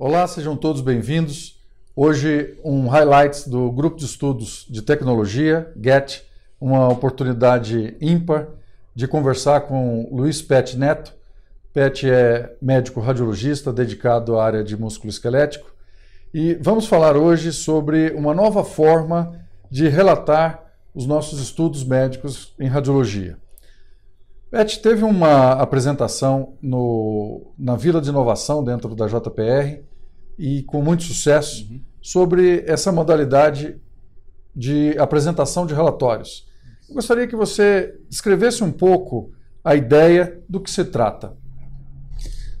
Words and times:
Olá, 0.00 0.28
sejam 0.28 0.56
todos 0.56 0.80
bem-vindos. 0.80 1.58
Hoje, 1.96 2.56
um 2.64 2.86
highlights 2.86 3.48
do 3.48 3.68
Grupo 3.72 3.96
de 3.96 4.04
Estudos 4.04 4.64
de 4.70 4.80
Tecnologia, 4.80 5.72
GET, 5.76 6.24
uma 6.60 6.88
oportunidade 6.88 7.96
ímpar 8.00 8.46
de 8.94 9.08
conversar 9.08 9.62
com 9.62 10.08
Luiz 10.12 10.40
Pet 10.40 10.78
Neto. 10.78 11.12
Pet 11.74 12.08
é 12.08 12.56
médico 12.62 13.00
radiologista 13.00 13.72
dedicado 13.72 14.38
à 14.38 14.44
área 14.44 14.62
de 14.62 14.76
músculo 14.76 15.10
esquelético 15.10 15.68
e 16.32 16.54
vamos 16.54 16.86
falar 16.86 17.16
hoje 17.16 17.52
sobre 17.52 18.10
uma 18.10 18.32
nova 18.32 18.62
forma 18.62 19.32
de 19.68 19.88
relatar 19.88 20.62
os 20.94 21.06
nossos 21.06 21.40
estudos 21.40 21.82
médicos 21.82 22.54
em 22.60 22.68
radiologia. 22.68 23.36
Pet 24.48 24.80
teve 24.80 25.02
uma 25.02 25.54
apresentação 25.54 26.54
no, 26.62 27.52
na 27.58 27.74
Vila 27.74 28.00
de 28.00 28.10
Inovação, 28.10 28.62
dentro 28.62 28.94
da 28.94 29.08
JPR, 29.08 29.87
e 30.38 30.62
com 30.62 30.82
muito 30.82 31.02
sucesso, 31.02 31.66
uhum. 31.70 31.80
sobre 32.00 32.64
essa 32.66 32.92
modalidade 32.92 33.76
de 34.54 34.96
apresentação 34.98 35.66
de 35.66 35.74
relatórios. 35.74 36.46
Eu 36.88 36.94
gostaria 36.94 37.26
que 37.26 37.36
você 37.36 37.94
descrevesse 38.08 38.64
um 38.64 38.72
pouco 38.72 39.30
a 39.62 39.74
ideia 39.74 40.40
do 40.48 40.60
que 40.60 40.70
se 40.70 40.84
trata. 40.84 41.36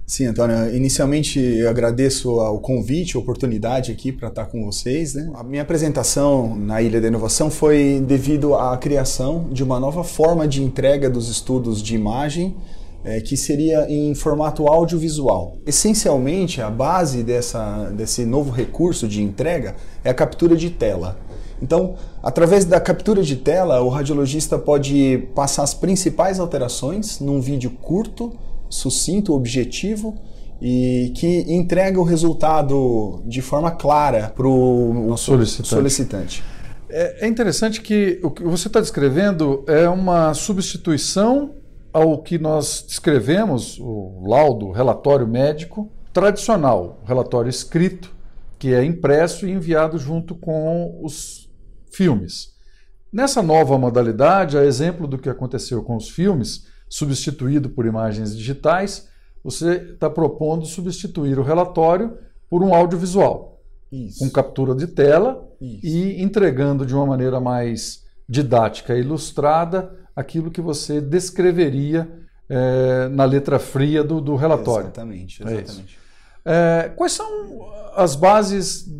Sim, 0.08 0.24
Antônio. 0.24 0.74
Inicialmente, 0.74 1.38
eu 1.38 1.68
agradeço 1.68 2.30
o 2.30 2.58
convite, 2.60 3.14
a 3.14 3.20
oportunidade 3.20 3.92
aqui 3.92 4.10
para 4.10 4.28
estar 4.28 4.46
com 4.46 4.64
vocês. 4.64 5.12
Né? 5.12 5.30
A 5.34 5.44
minha 5.44 5.60
apresentação 5.60 6.56
na 6.56 6.80
Ilha 6.80 6.98
da 6.98 7.08
Inovação 7.08 7.50
foi 7.50 8.02
devido 8.06 8.54
à 8.54 8.74
criação 8.78 9.50
de 9.52 9.62
uma 9.62 9.78
nova 9.78 10.02
forma 10.02 10.48
de 10.48 10.62
entrega 10.62 11.10
dos 11.10 11.28
estudos 11.28 11.82
de 11.82 11.94
imagem, 11.94 12.56
é, 13.04 13.20
que 13.20 13.36
seria 13.36 13.90
em 13.90 14.14
formato 14.14 14.66
audiovisual. 14.66 15.58
Essencialmente, 15.66 16.60
a 16.60 16.70
base 16.70 17.22
dessa, 17.22 17.90
desse 17.90 18.24
novo 18.24 18.50
recurso 18.50 19.06
de 19.06 19.22
entrega 19.22 19.76
é 20.04 20.10
a 20.10 20.14
captura 20.14 20.56
de 20.56 20.70
tela. 20.70 21.18
Então, 21.60 21.96
através 22.22 22.64
da 22.64 22.80
captura 22.80 23.22
de 23.22 23.36
tela, 23.36 23.80
o 23.80 23.88
radiologista 23.88 24.58
pode 24.58 25.28
passar 25.34 25.64
as 25.64 25.74
principais 25.74 26.38
alterações 26.38 27.20
num 27.20 27.40
vídeo 27.40 27.70
curto 27.70 28.32
sucinto, 28.68 29.32
objetivo 29.32 30.14
e 30.60 31.12
que 31.16 31.44
entrega 31.48 31.98
o 32.00 32.02
resultado 32.02 33.22
de 33.24 33.40
forma 33.40 33.70
clara 33.70 34.32
para 34.34 34.46
o 34.46 35.16
solicitante. 35.16 35.68
solicitante. 35.68 36.44
É, 36.90 37.26
é 37.26 37.28
interessante 37.28 37.80
que 37.80 38.18
o 38.22 38.30
que 38.30 38.42
você 38.42 38.66
está 38.66 38.80
descrevendo 38.80 39.64
é 39.66 39.88
uma 39.88 40.34
substituição 40.34 41.54
ao 41.98 42.22
que 42.22 42.38
nós 42.38 42.84
descrevemos, 42.86 43.78
o 43.80 44.24
laudo, 44.26 44.66
o 44.66 44.72
relatório 44.72 45.26
médico 45.26 45.90
tradicional, 46.12 47.02
relatório 47.04 47.50
escrito, 47.50 48.14
que 48.58 48.72
é 48.72 48.84
impresso 48.84 49.46
e 49.46 49.50
enviado 49.50 49.98
junto 49.98 50.34
com 50.34 51.00
os 51.02 51.50
filmes. 51.92 52.56
Nessa 53.12 53.42
nova 53.42 53.78
modalidade, 53.78 54.58
a 54.58 54.64
exemplo 54.64 55.06
do 55.06 55.18
que 55.18 55.28
aconteceu 55.28 55.82
com 55.82 55.96
os 55.96 56.08
filmes, 56.08 56.66
substituído 56.88 57.70
por 57.70 57.86
imagens 57.86 58.36
digitais, 58.36 59.08
você 59.42 59.92
está 59.92 60.10
propondo 60.10 60.66
substituir 60.66 61.38
o 61.38 61.42
relatório 61.42 62.18
por 62.50 62.62
um 62.62 62.74
audiovisual, 62.74 63.60
Isso. 63.90 64.18
com 64.18 64.30
captura 64.30 64.74
de 64.74 64.86
tela 64.86 65.46
Isso. 65.60 65.86
e 65.86 66.22
entregando 66.22 66.84
de 66.84 66.94
uma 66.94 67.06
maneira 67.06 67.40
mais 67.40 68.04
didática 68.28 68.96
e 68.96 69.00
ilustrada 69.00 69.97
aquilo 70.18 70.50
que 70.50 70.60
você 70.60 71.00
descreveria 71.00 72.10
é, 72.48 73.08
na 73.08 73.24
letra 73.24 73.58
fria 73.60 74.02
do, 74.02 74.20
do 74.20 74.34
relatório. 74.34 74.86
Exatamente, 74.86 75.42
é 75.44 75.52
exatamente. 75.52 75.98
É 76.44 76.92
quais 76.96 77.12
são 77.12 77.28
as 77.94 78.16
bases 78.16 78.90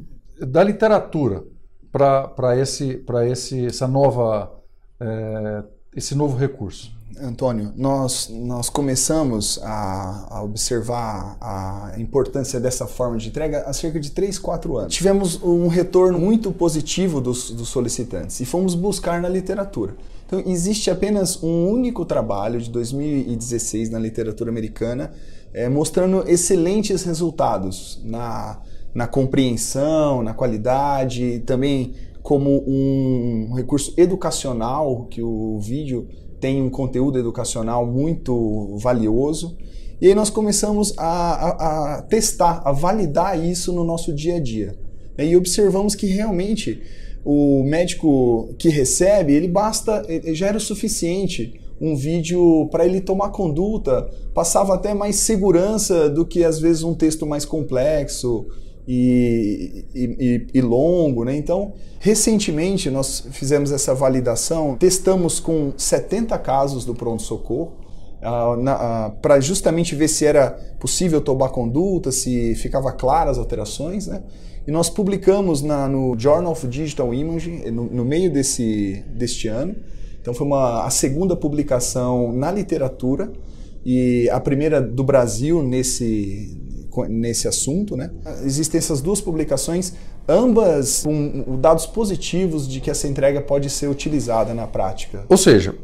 da 0.40 0.62
literatura 0.62 1.42
para 1.90 2.56
esse, 2.56 3.04
esse, 3.30 3.66
essa 3.66 3.88
nova, 3.88 4.52
é, 5.00 5.64
esse 5.96 6.14
novo 6.14 6.36
recurso? 6.36 6.96
Antônio, 7.20 7.72
nós, 7.74 8.28
nós 8.30 8.70
começamos 8.70 9.58
a, 9.64 10.36
a, 10.36 10.42
observar 10.44 11.36
a 11.40 11.94
importância 11.98 12.60
dessa 12.60 12.86
forma 12.86 13.16
de 13.16 13.28
entrega 13.28 13.64
há 13.66 13.72
cerca 13.72 13.98
de 13.98 14.12
3, 14.12 14.38
4 14.38 14.76
anos. 14.76 14.94
Tivemos 14.94 15.42
um 15.42 15.66
retorno 15.66 16.16
muito 16.16 16.52
positivo 16.52 17.20
dos, 17.20 17.50
dos 17.50 17.70
solicitantes 17.70 18.38
e 18.38 18.44
fomos 18.44 18.76
buscar 18.76 19.20
na 19.20 19.28
literatura. 19.28 19.96
Então, 20.28 20.42
existe 20.44 20.90
apenas 20.90 21.42
um 21.42 21.70
único 21.70 22.04
trabalho 22.04 22.60
de 22.60 22.68
2016 22.68 23.88
na 23.88 23.98
literatura 23.98 24.50
americana 24.50 25.10
é, 25.54 25.70
mostrando 25.70 26.22
excelentes 26.28 27.02
resultados 27.02 27.98
na, 28.04 28.60
na 28.94 29.06
compreensão, 29.06 30.22
na 30.22 30.34
qualidade, 30.34 31.42
também 31.46 31.94
como 32.22 32.62
um 32.66 33.54
recurso 33.54 33.94
educacional 33.96 35.06
que 35.06 35.22
o 35.22 35.58
vídeo 35.60 36.06
tem 36.38 36.60
um 36.60 36.68
conteúdo 36.68 37.18
educacional 37.18 37.86
muito 37.86 38.76
valioso. 38.76 39.56
E 39.98 40.08
aí 40.08 40.14
nós 40.14 40.28
começamos 40.28 40.92
a, 40.98 41.06
a, 41.06 41.94
a 41.94 42.02
testar, 42.02 42.60
a 42.66 42.70
validar 42.70 43.42
isso 43.42 43.72
no 43.72 43.82
nosso 43.82 44.12
dia 44.12 44.36
a 44.36 44.40
dia. 44.40 44.76
E 45.16 45.34
observamos 45.34 45.94
que 45.94 46.06
realmente 46.06 46.82
o 47.24 47.62
médico 47.64 48.54
que 48.58 48.68
recebe, 48.68 49.34
ele 49.34 49.48
basta, 49.48 50.04
já 50.32 50.48
era 50.48 50.56
o 50.56 50.60
suficiente 50.60 51.60
um 51.80 51.94
vídeo 51.94 52.68
para 52.70 52.84
ele 52.84 53.00
tomar 53.00 53.30
conduta, 53.30 54.08
passava 54.34 54.74
até 54.74 54.92
mais 54.94 55.16
segurança 55.16 56.08
do 56.08 56.26
que 56.26 56.44
às 56.44 56.58
vezes 56.58 56.82
um 56.82 56.94
texto 56.94 57.24
mais 57.24 57.44
complexo 57.44 58.46
e, 58.86 59.84
e, 59.94 60.46
e, 60.54 60.60
longo, 60.60 61.24
né? 61.24 61.36
Então, 61.36 61.74
recentemente 62.00 62.90
nós 62.90 63.26
fizemos 63.30 63.70
essa 63.70 63.94
validação, 63.94 64.76
testamos 64.76 65.38
com 65.38 65.72
70 65.76 66.36
casos 66.38 66.84
do 66.84 66.94
pronto-socorro, 66.94 67.74
uh, 68.22 68.54
uh, 68.58 69.12
para 69.20 69.40
justamente 69.40 69.94
ver 69.94 70.08
se 70.08 70.24
era 70.24 70.50
possível 70.80 71.20
tomar 71.20 71.50
conduta, 71.50 72.10
se 72.10 72.54
ficava 72.54 72.90
claras 72.92 73.32
as 73.32 73.38
alterações, 73.38 74.06
né? 74.06 74.22
E 74.68 74.70
nós 74.70 74.90
publicamos 74.90 75.62
na, 75.62 75.88
no 75.88 76.14
Journal 76.18 76.52
of 76.52 76.66
Digital 76.68 77.14
Imaging 77.14 77.70
no, 77.70 77.84
no 77.84 78.04
meio 78.04 78.30
desse, 78.30 79.02
deste 79.16 79.48
ano. 79.48 79.74
Então 80.20 80.34
foi 80.34 80.46
uma, 80.46 80.84
a 80.84 80.90
segunda 80.90 81.34
publicação 81.34 82.34
na 82.34 82.52
literatura 82.52 83.32
e 83.82 84.28
a 84.28 84.38
primeira 84.38 84.78
do 84.78 85.02
Brasil 85.02 85.62
nesse, 85.62 86.60
nesse 87.08 87.48
assunto. 87.48 87.96
Né? 87.96 88.10
Existem 88.44 88.76
essas 88.76 89.00
duas 89.00 89.22
publicações, 89.22 89.94
ambas 90.28 91.02
com 91.02 91.56
dados 91.58 91.86
positivos 91.86 92.68
de 92.68 92.82
que 92.82 92.90
essa 92.90 93.08
entrega 93.08 93.40
pode 93.40 93.70
ser 93.70 93.88
utilizada 93.88 94.52
na 94.52 94.66
prática. 94.66 95.24
Ou 95.30 95.38
seja, 95.38 95.74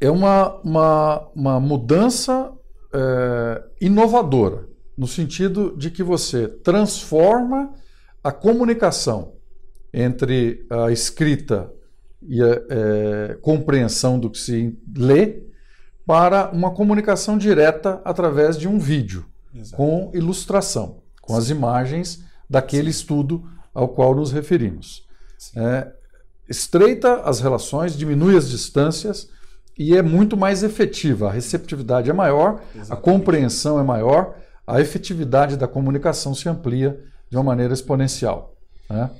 é 0.00 0.08
uma, 0.08 0.60
uma, 0.62 1.28
uma 1.34 1.58
mudança 1.58 2.52
é, 2.94 3.62
inovadora, 3.80 4.68
no 4.96 5.08
sentido 5.08 5.74
de 5.76 5.90
que 5.90 6.04
você 6.04 6.46
transforma 6.46 7.74
a 8.26 8.32
comunicação 8.32 9.34
entre 9.94 10.66
a 10.68 10.90
escrita 10.90 11.72
e 12.20 12.42
a 12.42 12.46
é, 12.68 13.38
compreensão 13.40 14.18
do 14.18 14.28
que 14.28 14.38
se 14.38 14.76
lê 14.96 15.44
para 16.04 16.50
uma 16.50 16.72
comunicação 16.72 17.38
direta 17.38 18.00
através 18.04 18.58
de 18.58 18.66
um 18.66 18.80
vídeo. 18.80 19.24
Exato. 19.54 19.76
com 19.76 20.10
ilustração, 20.12 21.02
com 21.22 21.34
Sim. 21.34 21.38
as 21.38 21.50
imagens 21.50 22.24
daquele 22.50 22.92
Sim. 22.92 22.98
estudo 22.98 23.48
ao 23.72 23.88
qual 23.88 24.14
nos 24.14 24.32
referimos. 24.32 25.06
É, 25.54 25.92
estreita 26.48 27.22
as 27.22 27.40
relações, 27.40 27.96
diminui 27.96 28.36
as 28.36 28.50
distâncias 28.50 29.30
e 29.78 29.96
é 29.96 30.02
muito 30.02 30.36
mais 30.36 30.64
efetiva. 30.64 31.28
A 31.28 31.32
receptividade 31.32 32.10
é 32.10 32.12
maior, 32.12 32.60
Exatamente. 32.74 32.92
a 32.92 32.96
compreensão 32.96 33.78
é 33.78 33.84
maior, 33.84 34.34
a 34.66 34.80
efetividade 34.80 35.56
da 35.56 35.68
comunicação 35.68 36.34
se 36.34 36.48
amplia 36.48 37.00
de 37.30 37.36
uma 37.36 37.42
maneira 37.42 37.72
exponencial. 37.72 38.54
Né? 38.88 39.10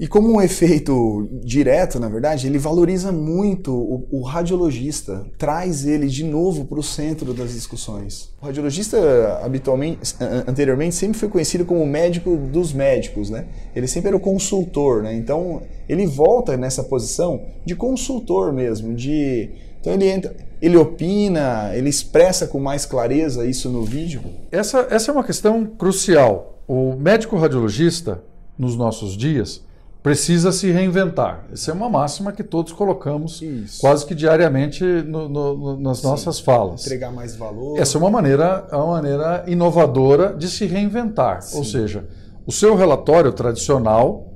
E 0.00 0.08
como 0.08 0.32
um 0.32 0.40
efeito 0.40 1.28
direto, 1.44 2.00
na 2.00 2.08
verdade, 2.08 2.46
ele 2.46 2.58
valoriza 2.58 3.12
muito 3.12 3.72
o, 3.72 4.08
o 4.10 4.22
radiologista, 4.22 5.24
traz 5.38 5.86
ele 5.86 6.08
de 6.08 6.24
novo 6.24 6.64
para 6.64 6.80
o 6.80 6.82
centro 6.82 7.32
das 7.32 7.52
discussões. 7.52 8.32
O 8.40 8.46
radiologista, 8.46 8.98
habitualmente, 9.44 10.16
anteriormente, 10.48 10.94
sempre 10.94 11.18
foi 11.18 11.28
conhecido 11.28 11.64
como 11.64 11.82
o 11.82 11.86
médico 11.86 12.36
dos 12.36 12.72
médicos, 12.72 13.30
né? 13.30 13.46
Ele 13.76 13.86
sempre 13.86 14.08
era 14.08 14.16
o 14.16 14.20
consultor, 14.20 15.04
né? 15.04 15.14
Então, 15.14 15.62
ele 15.88 16.06
volta 16.06 16.56
nessa 16.56 16.82
posição 16.82 17.40
de 17.64 17.76
consultor 17.76 18.52
mesmo, 18.52 18.94
de... 18.94 19.50
Então, 19.80 19.92
ele 19.92 20.08
entra, 20.08 20.34
ele 20.60 20.76
opina, 20.76 21.70
ele 21.74 21.88
expressa 21.88 22.46
com 22.46 22.58
mais 22.58 22.86
clareza 22.86 23.44
isso 23.44 23.68
no 23.68 23.84
vídeo. 23.84 24.22
Essa, 24.50 24.86
essa 24.90 25.10
é 25.10 25.14
uma 25.14 25.24
questão 25.24 25.64
crucial. 25.64 26.61
O 26.74 26.96
médico 26.96 27.36
radiologista, 27.36 28.24
nos 28.56 28.78
nossos 28.78 29.14
dias, 29.14 29.62
precisa 30.02 30.50
se 30.50 30.70
reinventar. 30.70 31.44
Essa 31.52 31.70
é 31.70 31.74
uma 31.74 31.90
máxima 31.90 32.32
que 32.32 32.42
todos 32.42 32.72
colocamos 32.72 33.42
Isso. 33.42 33.78
quase 33.78 34.06
que 34.06 34.14
diariamente 34.14 34.82
no, 34.82 35.28
no, 35.28 35.78
nas 35.78 35.98
Sim. 35.98 36.06
nossas 36.06 36.40
falas. 36.40 36.86
Entregar 36.86 37.12
mais 37.12 37.36
valor. 37.36 37.78
Essa 37.78 37.98
é 37.98 38.00
uma 38.00 38.08
maneira, 38.08 38.66
é 38.72 38.74
uma 38.74 38.86
maneira 38.86 39.44
inovadora 39.46 40.34
de 40.34 40.48
se 40.48 40.64
reinventar. 40.64 41.42
Sim. 41.42 41.58
Ou 41.58 41.64
seja, 41.66 42.08
o 42.46 42.50
seu 42.50 42.74
relatório 42.74 43.32
tradicional 43.32 44.32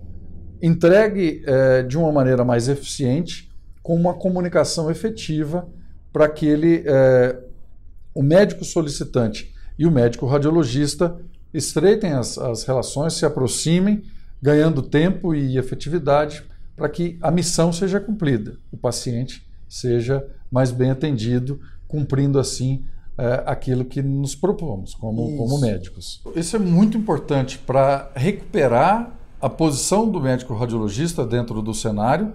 entregue 0.60 1.42
é, 1.46 1.84
de 1.84 1.96
uma 1.96 2.12
maneira 2.12 2.44
mais 2.44 2.68
eficiente, 2.68 3.50
com 3.82 3.96
uma 3.96 4.12
comunicação 4.12 4.90
efetiva 4.90 5.66
para 6.12 6.28
que 6.28 6.44
ele, 6.44 6.84
é, 6.84 7.34
o 8.14 8.22
médico 8.22 8.62
solicitante 8.62 9.54
e 9.78 9.86
o 9.86 9.90
médico 9.90 10.26
radiologista 10.26 11.16
estreitem 11.56 12.12
as, 12.12 12.38
as 12.38 12.64
relações, 12.64 13.14
se 13.14 13.24
aproximem 13.24 14.02
ganhando 14.40 14.82
tempo 14.82 15.34
e 15.34 15.58
efetividade 15.58 16.44
para 16.76 16.88
que 16.88 17.18
a 17.22 17.30
missão 17.30 17.72
seja 17.72 17.98
cumprida, 17.98 18.58
o 18.70 18.76
paciente 18.76 19.46
seja 19.68 20.26
mais 20.50 20.70
bem 20.70 20.90
atendido, 20.90 21.58
cumprindo 21.88 22.38
assim 22.38 22.84
é, 23.18 23.42
aquilo 23.46 23.84
que 23.84 24.02
nos 24.02 24.34
propomos 24.34 24.94
como, 24.94 25.36
como 25.36 25.58
médicos. 25.58 26.22
Isso 26.34 26.56
é 26.56 26.58
muito 26.58 26.98
importante 26.98 27.58
para 27.58 28.10
recuperar 28.14 29.18
a 29.40 29.48
posição 29.48 30.08
do 30.08 30.20
médico 30.20 30.54
radiologista 30.54 31.24
dentro 31.24 31.62
do 31.62 31.72
cenário, 31.72 32.32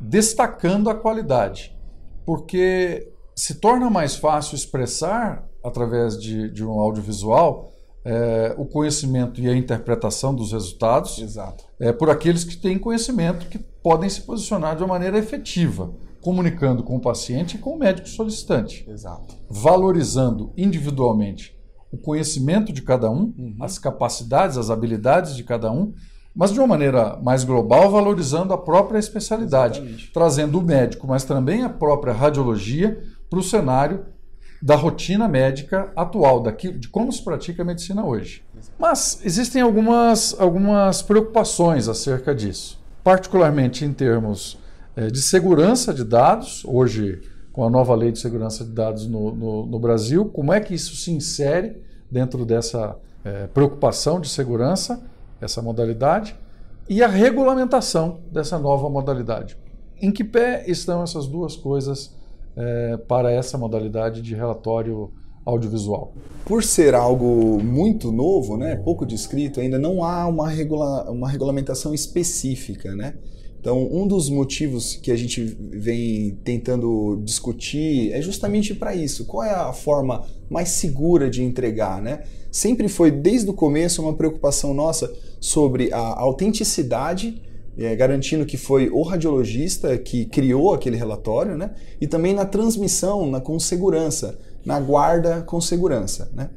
destacando 0.00 0.88
a 0.90 0.94
qualidade, 0.94 1.76
porque 2.24 3.12
se 3.34 3.56
torna 3.56 3.88
mais 3.90 4.16
fácil 4.16 4.54
expressar 4.54 5.46
através 5.62 6.20
de, 6.20 6.50
de 6.50 6.64
um 6.64 6.80
audiovisual 6.80 7.72
é, 8.04 8.54
o 8.58 8.64
conhecimento 8.64 9.40
e 9.40 9.48
a 9.48 9.56
interpretação 9.56 10.34
dos 10.34 10.52
resultados 10.52 11.18
Exato. 11.18 11.64
É, 11.78 11.92
por 11.92 12.10
aqueles 12.10 12.44
que 12.44 12.56
têm 12.56 12.78
conhecimento 12.78 13.46
que 13.46 13.58
podem 13.58 14.08
se 14.08 14.22
posicionar 14.22 14.76
de 14.76 14.82
uma 14.82 14.94
maneira 14.94 15.18
efetiva, 15.18 15.92
comunicando 16.20 16.82
com 16.82 16.96
o 16.96 17.00
paciente 17.00 17.56
e 17.56 17.58
com 17.58 17.70
o 17.70 17.78
médico 17.78 18.08
solicitante. 18.08 18.88
Exato. 18.88 19.34
Valorizando 19.48 20.52
individualmente 20.56 21.56
o 21.92 21.98
conhecimento 21.98 22.72
de 22.72 22.82
cada 22.82 23.10
um, 23.10 23.34
uhum. 23.36 23.56
as 23.60 23.78
capacidades, 23.78 24.56
as 24.56 24.70
habilidades 24.70 25.36
de 25.36 25.44
cada 25.44 25.70
um, 25.70 25.92
mas 26.34 26.50
de 26.50 26.58
uma 26.58 26.66
maneira 26.66 27.18
mais 27.22 27.44
global, 27.44 27.90
valorizando 27.90 28.54
a 28.54 28.58
própria 28.58 28.98
especialidade, 28.98 29.78
Exatamente. 29.78 30.12
trazendo 30.12 30.58
o 30.58 30.62
médico, 30.62 31.06
mas 31.06 31.24
também 31.24 31.62
a 31.62 31.68
própria 31.68 32.12
radiologia 32.12 33.02
para 33.28 33.38
o 33.38 33.42
cenário 33.42 34.06
da 34.62 34.76
rotina 34.76 35.26
médica 35.26 35.90
atual, 35.96 36.40
daqui, 36.40 36.70
de 36.70 36.88
como 36.88 37.10
se 37.10 37.20
pratica 37.20 37.62
a 37.62 37.64
medicina 37.64 38.06
hoje. 38.06 38.44
Mas 38.78 39.20
existem 39.24 39.60
algumas, 39.60 40.38
algumas 40.38 41.02
preocupações 41.02 41.88
acerca 41.88 42.32
disso, 42.32 42.80
particularmente 43.02 43.84
em 43.84 43.92
termos 43.92 44.56
é, 44.94 45.08
de 45.08 45.20
segurança 45.20 45.92
de 45.92 46.04
dados, 46.04 46.64
hoje 46.64 47.20
com 47.52 47.64
a 47.64 47.70
nova 47.70 47.92
lei 47.96 48.12
de 48.12 48.20
segurança 48.20 48.64
de 48.64 48.70
dados 48.70 49.06
no, 49.06 49.34
no, 49.34 49.66
no 49.66 49.78
Brasil, 49.80 50.26
como 50.26 50.52
é 50.52 50.60
que 50.60 50.72
isso 50.72 50.94
se 50.94 51.10
insere 51.10 51.82
dentro 52.08 52.46
dessa 52.46 52.96
é, 53.24 53.48
preocupação 53.48 54.20
de 54.20 54.28
segurança, 54.28 55.02
essa 55.40 55.60
modalidade, 55.60 56.36
e 56.88 57.02
a 57.02 57.08
regulamentação 57.08 58.20
dessa 58.30 58.58
nova 58.60 58.88
modalidade. 58.88 59.56
Em 60.00 60.12
que 60.12 60.22
pé 60.22 60.64
estão 60.68 61.02
essas 61.02 61.26
duas 61.26 61.56
coisas 61.56 62.14
é, 62.56 62.96
para 62.96 63.30
essa 63.30 63.56
modalidade 63.58 64.22
de 64.22 64.34
relatório 64.34 65.12
audiovisual? 65.44 66.14
Por 66.44 66.62
ser 66.62 66.94
algo 66.94 67.62
muito 67.62 68.12
novo, 68.12 68.56
né, 68.56 68.76
pouco 68.76 69.04
descrito, 69.04 69.60
ainda 69.60 69.78
não 69.78 70.04
há 70.04 70.26
uma, 70.26 70.48
regula 70.48 71.10
uma 71.10 71.28
regulamentação 71.28 71.92
específica, 71.94 72.94
né? 72.94 73.14
Então, 73.62 73.88
um 73.92 74.08
dos 74.08 74.28
motivos 74.28 74.96
que 74.96 75.12
a 75.12 75.16
gente 75.16 75.56
vem 75.70 76.36
tentando 76.42 77.22
discutir 77.24 78.12
é 78.12 78.20
justamente 78.20 78.74
para 78.74 78.92
isso. 78.92 79.24
Qual 79.24 79.44
é 79.44 79.54
a 79.54 79.72
forma 79.72 80.26
mais 80.50 80.70
segura 80.70 81.30
de 81.30 81.44
entregar, 81.44 82.02
né? 82.02 82.24
Sempre 82.50 82.88
foi, 82.88 83.12
desde 83.12 83.48
o 83.48 83.54
começo, 83.54 84.02
uma 84.02 84.14
preocupação 84.14 84.74
nossa 84.74 85.14
sobre 85.40 85.92
a 85.92 86.20
autenticidade 86.20 87.40
é, 87.76 87.94
garantindo 87.96 88.44
que 88.44 88.56
foi 88.56 88.90
o 88.90 89.02
radiologista 89.02 89.96
que 89.96 90.26
criou 90.26 90.74
aquele 90.74 90.96
relatório, 90.96 91.56
né? 91.56 91.70
E 92.00 92.06
também 92.06 92.34
na 92.34 92.44
transmissão, 92.44 93.30
na, 93.30 93.40
com 93.40 93.58
segurança, 93.58 94.38
na 94.64 94.78
guarda 94.78 95.42
com 95.42 95.60
segurança, 95.60 96.30
né? 96.34 96.50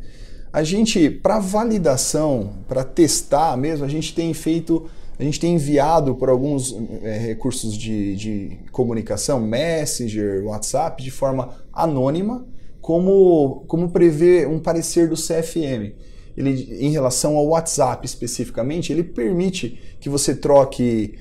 A 0.51 0.63
gente, 0.63 1.09
para 1.09 1.39
validação, 1.39 2.53
para 2.67 2.83
testar 2.83 3.57
mesmo, 3.57 3.85
a 3.85 3.89
gente 3.89 4.15
tem 4.15 4.33
feito, 4.33 4.89
a 5.19 5.23
gente 5.23 5.39
tem 5.39 5.55
enviado 5.55 6.15
por 6.15 6.29
alguns 6.29 6.75
é, 7.03 7.17
recursos 7.17 7.77
de, 7.77 8.15
de 8.15 8.59
comunicação, 8.71 9.39
Messenger, 9.39 10.45
WhatsApp, 10.45 11.03
de 11.03 11.11
forma 11.11 11.49
anônima, 11.73 12.45
como, 12.79 13.65
como 13.67 13.89
prevê 13.89 14.45
um 14.45 14.59
parecer 14.59 15.09
do 15.09 15.15
CFM 15.15 15.93
ele, 16.37 16.77
em 16.79 16.91
relação 16.91 17.37
ao 17.37 17.47
WhatsApp 17.47 18.05
especificamente, 18.05 18.91
ele 18.91 19.03
permite 19.03 19.79
que 19.99 20.09
você 20.09 20.35
troque 20.35 21.15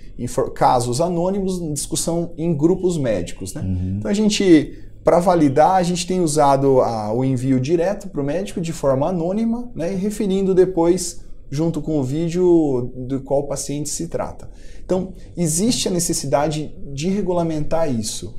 casos 0.54 1.00
anônimos 1.00 1.60
em 1.60 1.72
discussão 1.72 2.32
em 2.36 2.54
grupos 2.54 2.98
médicos. 2.98 3.54
Né? 3.54 3.62
Uhum. 3.62 3.96
Então 3.98 4.10
a 4.10 4.14
gente, 4.14 4.78
para 5.02 5.20
validar, 5.20 5.76
a 5.76 5.82
gente 5.82 6.06
tem 6.06 6.20
usado 6.20 6.80
a, 6.80 7.12
o 7.12 7.24
envio 7.24 7.60
direto 7.60 8.08
para 8.08 8.20
o 8.20 8.24
médico 8.24 8.60
de 8.60 8.72
forma 8.72 9.08
anônima, 9.08 9.70
né, 9.74 9.92
e 9.92 9.96
referindo 9.96 10.54
depois 10.54 11.24
junto 11.50 11.80
com 11.80 11.98
o 11.98 12.02
vídeo 12.02 12.90
do 12.96 13.20
qual 13.20 13.40
o 13.40 13.46
paciente 13.46 13.88
se 13.88 14.08
trata. 14.08 14.50
Então, 14.84 15.12
existe 15.36 15.88
a 15.88 15.90
necessidade 15.90 16.74
de 16.92 17.08
regulamentar 17.08 17.88
isso. 17.88 18.34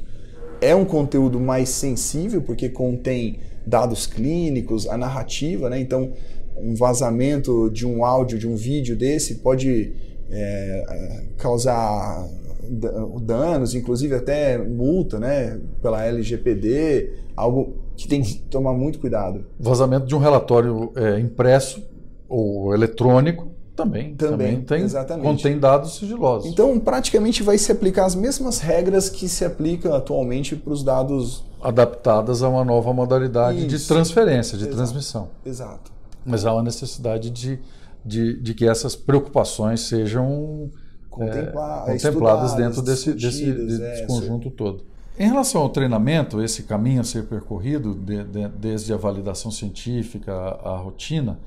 É 0.60 0.76
um 0.76 0.86
conteúdo 0.86 1.40
mais 1.40 1.70
sensível, 1.70 2.42
porque 2.42 2.70
contém 2.70 3.40
dados 3.66 4.06
clínicos, 4.06 4.88
a 4.88 4.98
narrativa, 4.98 5.70
né? 5.70 5.80
Então, 5.80 6.12
um 6.58 6.76
vazamento 6.76 7.70
de 7.70 7.86
um 7.86 8.06
áudio, 8.06 8.38
de 8.38 8.48
um 8.48 8.56
vídeo 8.56 8.96
desse 8.96 9.36
pode 9.36 9.94
é, 10.30 11.24
causar 11.38 12.28
danos, 13.22 13.76
inclusive 13.76 14.16
até 14.16 14.58
multa, 14.58 15.20
né, 15.20 15.60
pela 15.82 16.04
LGPD, 16.04 17.12
algo 17.36 17.76
que 17.96 18.08
tem 18.08 18.22
que 18.22 18.40
tomar 18.40 18.74
muito 18.74 19.00
cuidado. 19.00 19.46
Vazamento 19.60 20.06
de 20.06 20.16
um 20.16 20.20
relatório 20.20 20.92
é, 20.96 21.20
impresso 21.20 21.84
ou 22.28 22.74
eletrônico 22.74 23.52
também, 23.76 24.16
também, 24.16 24.38
também 24.38 24.62
tem, 24.62 24.82
exatamente. 24.84 25.26
contém 25.26 25.60
dados 25.60 25.98
sigilosos. 25.98 26.50
Então, 26.50 26.80
praticamente 26.80 27.44
vai 27.44 27.58
se 27.58 27.72
aplicar 27.72 28.06
as 28.06 28.16
mesmas 28.16 28.60
regras 28.60 29.10
que 29.10 29.28
se 29.28 29.44
aplicam 29.44 29.94
atualmente 29.94 30.56
para 30.56 30.72
os 30.72 30.82
dados 30.82 31.44
adaptadas 31.62 32.42
a 32.42 32.48
uma 32.48 32.64
nova 32.64 32.94
modalidade 32.94 33.60
Isso. 33.60 33.68
de 33.68 33.88
transferência, 33.88 34.58
de 34.58 34.64
Exato. 34.64 34.78
transmissão. 34.78 35.30
Exato 35.46 35.95
mas 36.26 36.46
há 36.46 36.54
uma 36.54 36.64
necessidade 36.64 37.30
de, 37.30 37.60
de, 38.04 38.42
de 38.42 38.54
que 38.54 38.68
essas 38.68 38.96
preocupações 38.96 39.82
sejam 39.82 40.72
Contemplar, 41.10 41.88
é, 41.88 41.94
contempladas 41.94 42.54
dentro 42.56 42.82
desse, 42.82 43.14
desse, 43.14 43.52
desse 43.52 44.04
é, 44.04 44.06
conjunto 44.06 44.52
todo. 44.52 44.84
Em 45.18 45.28
relação 45.28 45.62
ao 45.62 45.70
treinamento, 45.70 46.42
esse 46.42 46.64
caminho 46.64 47.00
a 47.00 47.04
ser 47.06 47.24
percorrido, 47.26 47.96
de, 47.96 48.22
de, 48.26 48.48
desde 48.50 48.94
a 48.94 48.98
validação 48.98 49.50
científica 49.50 50.34
à, 50.34 50.76
rotina, 50.76 51.40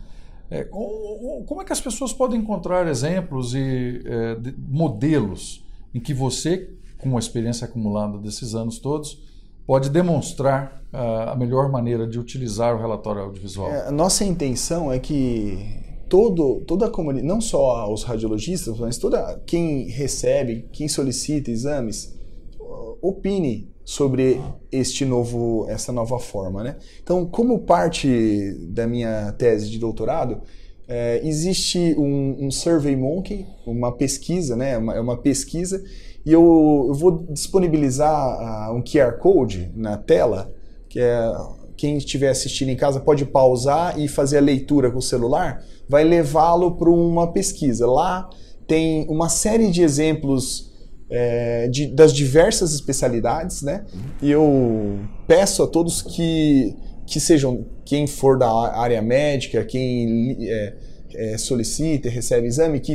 é, 0.50 0.64
como 0.64 1.61
é 1.61 1.64
que 1.64 1.73
as 1.73 1.80
pessoas 1.80 2.11
podem 2.14 2.40
encontrar 2.40 2.88
exemplos 2.88 3.54
e 3.54 4.00
é, 4.06 4.38
modelos 4.56 5.62
em 5.94 6.00
que 6.00 6.14
você, 6.14 6.70
com 6.97 7.14
a 7.14 7.18
experiência 7.18 7.66
acumulada 7.66 8.16
desses 8.16 8.54
anos 8.54 8.78
todos, 8.78 9.20
pode 9.68 9.90
demonstrar 9.90 10.82
uh, 10.94 11.28
a 11.28 11.37
melhor 11.37 11.70
maneira 11.70 12.06
de 12.06 12.18
utilizar 12.18 12.75
o 12.75 12.80
relatório 12.80 13.20
audiovisual? 13.20 13.70
É, 13.70 13.90
nossa 13.90 14.25
intenção 14.25 14.90
é 14.90 14.98
que 14.98 15.58
todo, 16.08 16.62
toda 16.66 16.87
a 16.87 16.90
comunidade, 16.90 17.28
não 17.28 17.38
só 17.38 17.92
os 17.92 18.02
radiologistas, 18.02 18.78
mas 18.78 18.96
toda 18.96 19.38
quem 19.44 19.87
recebe, 19.90 20.66
quem 20.72 20.88
solicita 20.88 21.50
exames, 21.50 22.18
opine 23.02 23.70
sobre 23.84 24.40
este 24.72 25.04
novo, 25.04 25.66
essa 25.68 25.92
nova 25.92 26.18
forma, 26.18 26.64
né? 26.64 26.76
Então, 27.02 27.26
como 27.26 27.58
parte 27.58 28.54
da 28.70 28.87
minha 28.87 29.32
tese 29.32 29.70
de 29.70 29.78
doutorado, 29.78 30.40
é, 30.88 31.20
existe 31.22 31.94
um, 31.98 32.46
um 32.46 32.50
Survey 32.50 32.96
Monkey, 32.96 33.46
uma 33.66 33.92
pesquisa, 33.92 34.56
né? 34.56 34.72
É 34.72 34.78
uma, 34.78 34.94
é 34.94 35.00
uma 35.00 35.18
pesquisa 35.18 35.84
e 36.28 36.32
eu, 36.35 36.85
eu 36.88 36.92
vou 36.92 37.25
disponibilizar 37.30 38.70
uh, 38.70 38.76
um 38.76 38.82
QR 38.82 39.12
Code 39.12 39.73
na 39.75 39.97
tela, 39.97 40.52
que 40.87 41.00
é 41.00 41.32
quem 41.75 41.97
estiver 41.97 42.28
assistindo 42.28 42.68
em 42.68 42.76
casa 42.76 43.00
pode 43.00 43.25
pausar 43.25 43.99
e 43.99 44.06
fazer 44.08 44.37
a 44.37 44.40
leitura 44.42 44.90
com 44.90 44.99
o 44.99 45.02
celular, 45.02 45.64
vai 45.88 46.04
levá-lo 46.04 46.73
para 46.73 46.90
uma 46.90 47.32
pesquisa. 47.32 47.87
Lá 47.87 48.28
tem 48.66 49.06
uma 49.08 49.30
série 49.30 49.70
de 49.70 49.82
exemplos 49.82 50.70
é, 51.08 51.66
de, 51.68 51.87
das 51.87 52.12
diversas 52.12 52.75
especialidades, 52.75 53.62
né? 53.62 53.87
E 54.20 54.30
eu 54.30 54.99
peço 55.26 55.62
a 55.62 55.66
todos 55.66 56.02
que, 56.02 56.76
que 57.06 57.18
sejam, 57.18 57.64
quem 57.87 58.06
for 58.06 58.37
da 58.37 58.50
área 58.78 59.00
médica, 59.00 59.64
quem 59.64 60.37
é, 60.42 60.75
é, 61.14 61.38
solicita 61.38 62.08
e 62.08 62.11
recebe 62.11 62.47
exame, 62.47 62.80
que 62.80 62.92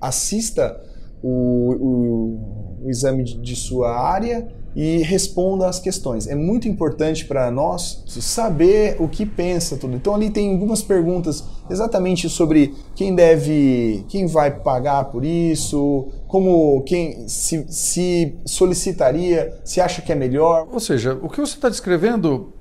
assista 0.00 0.80
o, 1.20 1.74
o, 1.80 2.55
exame 2.90 3.24
de, 3.24 3.38
de 3.38 3.56
sua 3.56 3.96
área 3.96 4.48
e 4.76 4.98
responda 4.98 5.66
às 5.66 5.80
questões. 5.80 6.26
É 6.26 6.34
muito 6.34 6.68
importante 6.68 7.24
para 7.24 7.50
nós 7.50 8.04
saber 8.06 8.96
o 9.00 9.08
que 9.08 9.24
pensa 9.24 9.74
tudo. 9.78 9.96
Então 9.96 10.14
ali 10.14 10.28
tem 10.28 10.52
algumas 10.52 10.82
perguntas 10.82 11.42
exatamente 11.70 12.28
sobre 12.28 12.74
quem 12.94 13.14
deve, 13.14 14.04
quem 14.06 14.26
vai 14.26 14.50
pagar 14.60 15.06
por 15.06 15.24
isso, 15.24 16.08
como 16.28 16.82
quem 16.82 17.26
se, 17.26 17.64
se 17.70 18.38
solicitaria, 18.44 19.58
se 19.64 19.80
acha 19.80 20.02
que 20.02 20.12
é 20.12 20.14
melhor. 20.14 20.68
Ou 20.70 20.78
seja, 20.78 21.18
o 21.22 21.30
que 21.30 21.40
você 21.40 21.54
está 21.54 21.70
descrevendo 21.70 22.52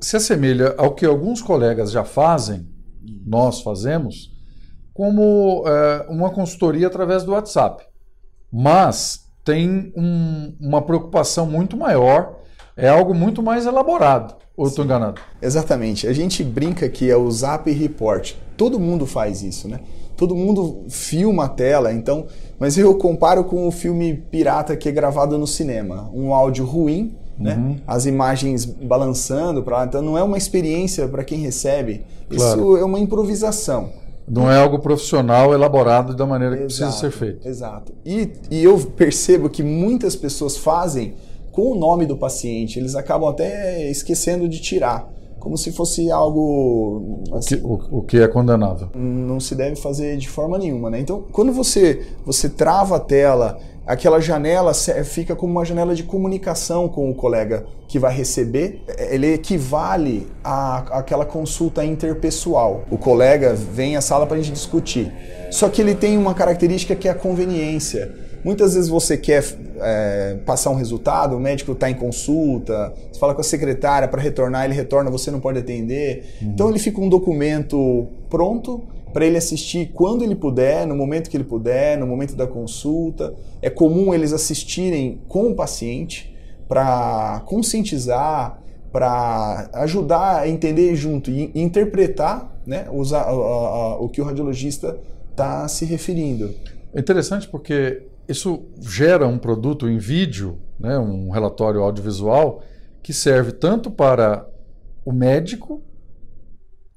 se 0.00 0.16
assemelha 0.16 0.74
ao 0.78 0.94
que 0.94 1.04
alguns 1.04 1.42
colegas 1.42 1.90
já 1.90 2.02
fazem, 2.02 2.66
nós 3.26 3.60
fazemos, 3.60 4.30
como 4.94 5.64
é, 5.66 6.06
uma 6.08 6.30
consultoria 6.30 6.86
através 6.86 7.24
do 7.24 7.32
WhatsApp. 7.32 7.84
Mas 8.50 9.27
tem 9.48 9.90
um, 9.96 10.52
uma 10.60 10.82
preocupação 10.82 11.46
muito 11.46 11.74
maior, 11.74 12.40
é 12.76 12.86
algo 12.86 13.14
muito 13.14 13.42
mais 13.42 13.64
elaborado. 13.64 14.34
Ou 14.54 14.66
estou 14.66 14.84
enganado? 14.84 15.18
Exatamente. 15.40 16.06
A 16.06 16.12
gente 16.12 16.44
brinca 16.44 16.86
que 16.86 17.10
é 17.10 17.16
o 17.16 17.30
Zap 17.30 17.70
Report. 17.70 18.34
Todo 18.58 18.78
mundo 18.78 19.06
faz 19.06 19.42
isso, 19.42 19.66
né? 19.66 19.80
Todo 20.18 20.34
mundo 20.34 20.84
filma 20.90 21.46
a 21.46 21.48
tela, 21.48 21.90
então. 21.94 22.26
Mas 22.58 22.76
eu 22.76 22.94
comparo 22.96 23.42
com 23.44 23.66
o 23.66 23.70
filme 23.70 24.22
pirata 24.30 24.76
que 24.76 24.86
é 24.86 24.92
gravado 24.92 25.38
no 25.38 25.46
cinema. 25.46 26.10
Um 26.12 26.34
áudio 26.34 26.66
ruim, 26.66 27.16
né? 27.38 27.54
Uhum. 27.54 27.76
As 27.86 28.04
imagens 28.04 28.66
balançando 28.66 29.62
para 29.62 29.82
então 29.86 30.02
não 30.02 30.18
é 30.18 30.22
uma 30.22 30.36
experiência 30.36 31.08
para 31.08 31.24
quem 31.24 31.38
recebe. 31.38 32.04
Claro. 32.28 32.60
Isso 32.60 32.76
é 32.76 32.84
uma 32.84 32.98
improvisação. 32.98 33.92
Não 34.30 34.50
é 34.50 34.60
algo 34.60 34.78
profissional 34.78 35.52
elaborado 35.52 36.14
da 36.14 36.26
maneira 36.26 36.56
que 36.56 36.64
exato, 36.64 36.90
precisa 36.90 37.10
ser 37.10 37.10
feito. 37.10 37.48
Exato. 37.48 37.92
E, 38.04 38.30
e 38.50 38.62
eu 38.62 38.78
percebo 38.78 39.48
que 39.48 39.62
muitas 39.62 40.14
pessoas 40.14 40.56
fazem 40.56 41.14
com 41.58 41.72
o 41.72 41.74
nome 41.74 42.06
do 42.06 42.16
paciente, 42.16 42.78
eles 42.78 42.94
acabam 42.94 43.28
até 43.28 43.90
esquecendo 43.90 44.48
de 44.48 44.60
tirar, 44.60 45.10
como 45.40 45.58
se 45.58 45.72
fosse 45.72 46.08
algo. 46.08 47.24
Assim, 47.32 47.56
o, 47.56 47.78
que, 47.78 47.94
o, 47.94 47.98
o, 47.98 48.02
que, 48.02 48.18
é 48.18 48.28
condenável. 48.28 48.88
Não 48.94 49.40
se 49.40 49.56
deve 49.56 49.74
fazer 49.74 50.16
de 50.16 50.28
forma 50.28 50.56
nenhuma, 50.56 50.88
né? 50.88 51.00
Então, 51.00 51.24
quando 51.32 51.52
você, 51.52 52.06
você 52.24 52.48
trava 52.48 52.96
a 52.96 53.00
tela 53.00 53.58
aquela 53.88 54.20
janela 54.20 54.72
fica 54.74 55.34
como 55.34 55.50
uma 55.50 55.64
janela 55.64 55.94
de 55.94 56.02
comunicação 56.02 56.86
com 56.88 57.10
o 57.10 57.14
colega 57.14 57.64
que 57.88 57.98
vai 57.98 58.14
receber. 58.14 58.82
Ele 59.10 59.32
equivale 59.32 60.28
à, 60.44 60.98
àquela 60.98 61.24
consulta 61.24 61.82
interpessoal. 61.82 62.84
O 62.90 62.98
colega 62.98 63.54
vem 63.54 63.96
à 63.96 64.02
sala 64.02 64.26
para 64.26 64.36
a 64.36 64.40
gente 64.40 64.52
discutir. 64.52 65.10
Só 65.50 65.70
que 65.70 65.80
ele 65.80 65.94
tem 65.94 66.18
uma 66.18 66.34
característica 66.34 66.94
que 66.94 67.08
é 67.08 67.10
a 67.10 67.14
conveniência. 67.14 68.14
Muitas 68.44 68.74
vezes 68.74 68.90
você 68.90 69.16
quer 69.16 69.42
é, 69.80 70.36
passar 70.44 70.70
um 70.70 70.74
resultado, 70.74 71.34
o 71.34 71.40
médico 71.40 71.72
está 71.72 71.90
em 71.90 71.94
consulta, 71.94 72.92
você 73.10 73.18
fala 73.18 73.34
com 73.34 73.40
a 73.40 73.44
secretária 73.44 74.06
para 74.06 74.20
retornar, 74.20 74.64
ele 74.66 74.74
retorna, 74.74 75.10
você 75.10 75.30
não 75.30 75.40
pode 75.40 75.58
atender. 75.58 76.36
Uhum. 76.42 76.50
Então 76.50 76.68
ele 76.68 76.78
fica 76.78 77.00
um 77.00 77.08
documento 77.08 78.06
pronto 78.28 78.84
para 79.12 79.26
ele 79.26 79.36
assistir 79.36 79.90
quando 79.92 80.22
ele 80.22 80.34
puder, 80.34 80.86
no 80.86 80.94
momento 80.94 81.30
que 81.30 81.36
ele 81.36 81.44
puder, 81.44 81.98
no 81.98 82.06
momento 82.06 82.34
da 82.34 82.46
consulta. 82.46 83.34
É 83.62 83.70
comum 83.70 84.14
eles 84.14 84.32
assistirem 84.32 85.20
com 85.28 85.50
o 85.50 85.54
paciente 85.54 86.36
para 86.68 87.42
conscientizar, 87.46 88.62
para 88.92 89.70
ajudar 89.74 90.40
a 90.40 90.48
entender 90.48 90.94
junto 90.94 91.30
e 91.30 91.50
interpretar 91.54 92.58
né, 92.66 92.86
usar, 92.92 93.22
a, 93.22 93.30
a, 93.30 93.96
o 93.98 94.08
que 94.08 94.20
o 94.20 94.24
radiologista 94.24 94.98
está 95.30 95.66
se 95.66 95.86
referindo. 95.86 96.54
É 96.92 97.00
interessante 97.00 97.48
porque 97.48 98.02
isso 98.28 98.62
gera 98.80 99.26
um 99.26 99.38
produto 99.38 99.88
em 99.88 99.96
vídeo, 99.96 100.58
né, 100.78 100.98
um 100.98 101.30
relatório 101.30 101.80
audiovisual, 101.80 102.62
que 103.02 103.12
serve 103.12 103.52
tanto 103.52 103.90
para 103.90 104.46
o 105.04 105.12
médico 105.12 105.82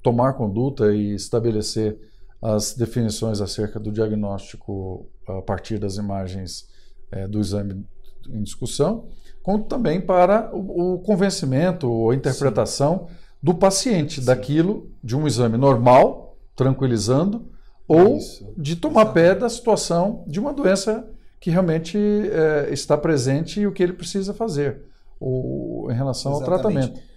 tomar 0.02 0.34
conduta 0.34 0.92
e 0.92 1.14
estabelecer 1.14 1.98
as 2.40 2.74
definições 2.74 3.40
acerca 3.40 3.78
do 3.78 3.92
diagnóstico 3.92 5.06
a 5.26 5.40
partir 5.40 5.78
das 5.78 5.96
imagens 5.96 6.68
é, 7.10 7.28
do 7.28 7.38
exame 7.38 7.86
em 8.28 8.42
discussão, 8.42 9.06
como 9.42 9.64
também 9.64 10.00
para 10.00 10.50
o, 10.54 10.94
o 10.94 10.98
convencimento 10.98 11.88
ou 11.88 12.10
a 12.10 12.14
interpretação 12.14 13.06
Sim. 13.08 13.14
do 13.42 13.54
paciente 13.54 14.20
Sim. 14.20 14.26
daquilo 14.26 14.90
de 15.02 15.16
um 15.16 15.26
exame 15.26 15.56
normal, 15.56 16.36
tranquilizando, 16.56 17.46
ou 17.86 18.16
Isso. 18.16 18.52
de 18.56 18.76
tomar 18.76 19.06
pé 19.06 19.34
da 19.34 19.48
situação 19.48 20.24
de 20.26 20.40
uma 20.40 20.52
doença 20.52 21.08
que 21.40 21.50
realmente 21.50 21.98
é, 21.98 22.72
está 22.72 22.96
presente 22.96 23.60
e 23.60 23.66
o 23.66 23.72
que 23.72 23.82
ele 23.82 23.92
precisa 23.92 24.32
fazer 24.32 24.82
ou, 25.18 25.90
em 25.90 25.94
relação 25.94 26.32
Exatamente. 26.32 26.52
ao 26.52 26.62
tratamento. 26.62 27.11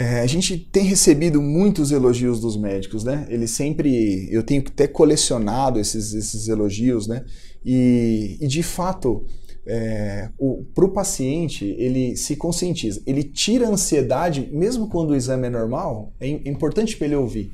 É, 0.00 0.20
a 0.20 0.26
gente 0.26 0.56
tem 0.56 0.84
recebido 0.84 1.42
muitos 1.42 1.92
elogios 1.92 2.40
dos 2.40 2.56
médicos, 2.56 3.04
né? 3.04 3.26
Eles 3.28 3.50
sempre. 3.50 4.26
Eu 4.34 4.42
tenho 4.42 4.64
até 4.66 4.86
colecionado 4.86 5.78
esses, 5.78 6.14
esses 6.14 6.48
elogios, 6.48 7.06
né? 7.06 7.22
E, 7.62 8.38
e 8.40 8.46
de 8.46 8.62
fato, 8.62 9.26
é, 9.66 10.30
para 10.74 10.86
o 10.86 10.88
paciente, 10.88 11.66
ele 11.76 12.16
se 12.16 12.34
conscientiza. 12.34 13.02
Ele 13.06 13.22
tira 13.22 13.66
a 13.66 13.70
ansiedade, 13.70 14.48
mesmo 14.50 14.88
quando 14.88 15.10
o 15.10 15.14
exame 15.14 15.48
é 15.48 15.50
normal, 15.50 16.14
é, 16.18 16.30
é 16.30 16.48
importante 16.48 16.96
para 16.96 17.06
ele 17.06 17.16
ouvir. 17.16 17.52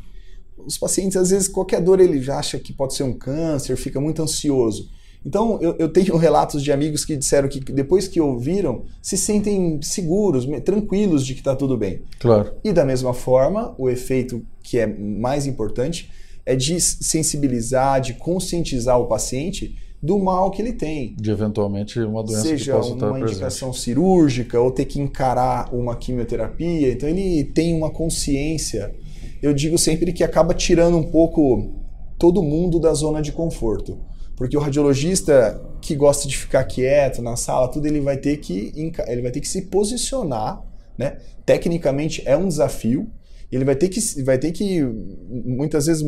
Os 0.57 0.79
pacientes, 0.79 1.17
às 1.17 1.31
vezes, 1.31 1.49
qualquer 1.49 1.83
dor 1.83 1.99
ele 1.99 2.23
já 2.23 2.38
acha 2.38 2.61
que 2.61 2.73
pode 2.73 2.95
ser 2.95 3.03
um 3.03 3.12
câncer, 3.12 3.76
fica 3.76 4.00
muito 4.00 4.23
ansioso. 4.23 4.88
Então, 5.26 5.59
eu, 5.61 5.75
eu, 5.76 5.88
tenho 5.88 6.14
relatos 6.16 6.62
de 6.62 6.71
amigos 6.71 7.04
que 7.04 7.16
disseram 7.16 7.49
que 7.49 7.59
depois 7.61 8.06
que 8.06 8.21
ouviram, 8.21 8.85
se 9.02 9.16
sentem 9.16 9.80
seguros, 9.83 10.47
tranquilos 10.64 11.26
de 11.26 11.35
que 11.35 11.40
está 11.40 11.56
tudo 11.56 11.76
bem. 11.76 12.02
Claro. 12.21 12.52
E 12.62 12.73
da 12.73 12.85
mesma 12.85 13.12
forma, 13.12 13.75
o 13.76 13.90
efeito 13.90 14.47
que 14.62 14.78
é 14.78 14.87
mais 14.87 15.45
importante 15.47 16.09
é 16.47 16.54
de 16.54 16.80
sensibilizar, 16.80 18.00
de 18.00 18.14
conscientizar 18.14 19.00
o 19.00 19.06
paciente 19.06 19.76
do 20.00 20.16
mal 20.16 20.52
que 20.52 20.62
ele 20.62 20.73
tem. 20.73 21.16
De 21.18 21.33
eventualmente 21.33 21.99
uma 21.99 22.23
doença 22.23 22.42
Seja 22.42 22.64
que 22.64 22.71
possa 22.71 22.92
estar 22.92 22.99
presente. 22.99 23.23
uma 23.23 23.30
indicação 23.30 23.73
cirúrgica 23.73 24.61
ou 24.61 24.71
ter 24.71 24.85
que 24.85 25.00
encarar 25.00 25.75
uma 25.75 25.97
quimioterapia. 25.97 26.92
Então 26.92 27.09
ele 27.09 27.42
tem 27.42 27.75
uma 27.75 27.90
consciência. 27.90 28.95
Eu 29.42 29.52
digo 29.52 29.76
sempre 29.76 30.12
que 30.12 30.23
acaba 30.23 30.54
tirando 30.54 30.97
um 30.97 31.02
pouco 31.02 31.75
todo 32.16 32.42
mundo 32.42 32.78
da 32.78 32.95
zona 32.95 33.21
de 33.21 33.33
conforto. 33.33 33.99
Porque 34.37 34.57
o 34.57 34.61
radiologista 34.61 35.61
que 35.81 35.95
gosta 35.97 36.28
de 36.28 36.37
ficar 36.37 36.62
quieto 36.64 37.23
na 37.23 37.37
sala, 37.37 37.69
tudo 37.69 37.87
ele 37.87 38.00
vai 38.00 38.19
ter 38.19 38.37
que 38.37 38.73
ele 39.07 39.23
vai 39.23 39.31
ter 39.31 39.40
que 39.40 39.49
se 39.49 39.62
posicionar, 39.62 40.62
né? 40.97 41.16
Tecnicamente 41.45 42.23
é 42.26 42.37
um 42.37 42.47
desafio. 42.47 43.11
Ele 43.50 43.64
vai 43.64 43.76
ter 43.76 43.88
que 43.88 44.00
vai 44.23 44.37
ter 44.37 44.52
que 44.52 44.83
muitas 44.83 45.87
vezes 45.87 46.05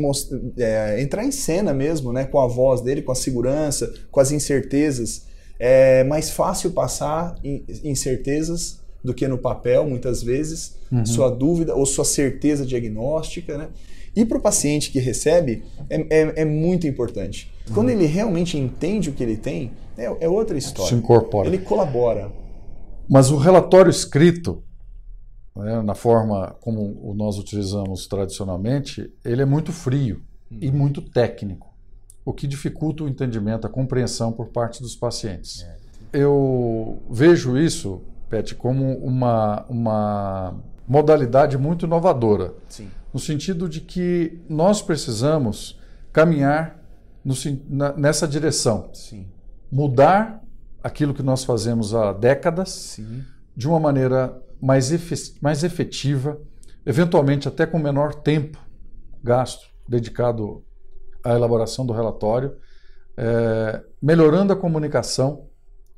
é, 0.58 1.00
entrar 1.00 1.24
em 1.24 1.30
cena 1.30 1.72
mesmo, 1.72 2.12
né? 2.12 2.24
Com 2.26 2.38
a 2.38 2.46
voz 2.46 2.82
dele, 2.82 3.00
com 3.00 3.12
a 3.12 3.14
segurança, 3.14 3.92
com 4.10 4.20
as 4.20 4.30
incertezas. 4.30 5.26
É 5.58 6.04
mais 6.04 6.30
fácil 6.30 6.70
passar 6.72 7.34
incertezas 7.82 8.78
do 9.02 9.14
que 9.14 9.26
no 9.26 9.38
papel, 9.38 9.88
muitas 9.88 10.22
vezes, 10.22 10.76
uhum. 10.92 11.06
sua 11.06 11.30
dúvida 11.30 11.74
ou 11.74 11.86
sua 11.86 12.04
certeza 12.04 12.66
diagnóstica, 12.66 13.56
né? 13.56 13.68
E 14.14 14.24
para 14.24 14.38
o 14.38 14.40
paciente 14.40 14.90
que 14.90 14.98
recebe, 14.98 15.62
é, 15.88 15.96
é, 16.10 16.32
é 16.42 16.44
muito 16.44 16.86
importante. 16.86 17.50
Quando 17.74 17.90
ele 17.90 18.06
realmente 18.06 18.56
entende 18.58 19.10
o 19.10 19.12
que 19.12 19.22
ele 19.22 19.36
tem, 19.36 19.72
é, 19.96 20.04
é 20.04 20.28
outra 20.28 20.56
história. 20.56 20.88
Se 20.88 20.94
incorpora. 20.94 21.48
Ele 21.48 21.58
colabora. 21.58 22.30
Mas 23.08 23.30
o 23.30 23.36
relatório 23.36 23.90
escrito, 23.90 24.62
né, 25.56 25.82
na 25.82 25.94
forma 25.94 26.54
como 26.60 27.14
nós 27.16 27.38
utilizamos 27.38 28.06
tradicionalmente, 28.06 29.12
ele 29.24 29.42
é 29.42 29.46
muito 29.46 29.72
frio 29.72 30.22
hum. 30.50 30.58
e 30.60 30.70
muito 30.70 31.00
técnico, 31.02 31.74
o 32.24 32.32
que 32.32 32.46
dificulta 32.46 33.02
o 33.04 33.08
entendimento, 33.08 33.66
a 33.66 33.70
compreensão 33.70 34.30
por 34.30 34.48
parte 34.48 34.82
dos 34.82 34.94
pacientes. 34.94 35.62
É. 35.62 35.76
Eu 36.12 36.98
vejo 37.10 37.58
isso, 37.58 38.00
Pet, 38.28 38.54
como 38.54 38.94
uma, 38.98 39.64
uma 39.68 40.54
modalidade 40.86 41.58
muito 41.58 41.86
inovadora, 41.86 42.54
Sim. 42.68 42.88
no 43.12 43.20
sentido 43.20 43.68
de 43.68 43.80
que 43.80 44.40
nós 44.48 44.80
precisamos 44.80 45.78
caminhar 46.12 46.77
no, 47.28 47.34
na, 47.68 47.92
nessa 47.92 48.26
direção. 48.26 48.88
Sim. 48.94 49.28
Mudar 49.70 50.42
aquilo 50.82 51.12
que 51.12 51.22
nós 51.22 51.44
fazemos 51.44 51.94
há 51.94 52.12
décadas 52.12 52.70
Sim. 52.70 53.22
de 53.54 53.68
uma 53.68 53.78
maneira 53.78 54.40
mais, 54.60 54.90
mais 55.42 55.62
efetiva, 55.62 56.40
eventualmente 56.86 57.46
até 57.46 57.66
com 57.66 57.78
menor 57.78 58.14
tempo 58.14 58.58
gasto 59.22 59.68
dedicado 59.86 60.64
à 61.22 61.34
elaboração 61.34 61.84
do 61.84 61.92
relatório, 61.92 62.56
é, 63.16 63.82
melhorando 64.00 64.52
a 64.52 64.56
comunicação 64.56 65.48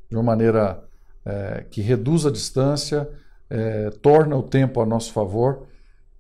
de 0.09 0.17
uma 0.17 0.23
maneira 0.23 0.83
é, 1.25 1.65
que 1.71 1.81
reduz 1.81 2.27
a 2.27 2.31
distância, 2.31 3.09
é, 3.49 3.91
torna 4.03 4.37
o 4.37 4.43
tempo 4.43 4.81
a 4.81 4.87
nosso 4.87 5.13
favor 5.13 5.67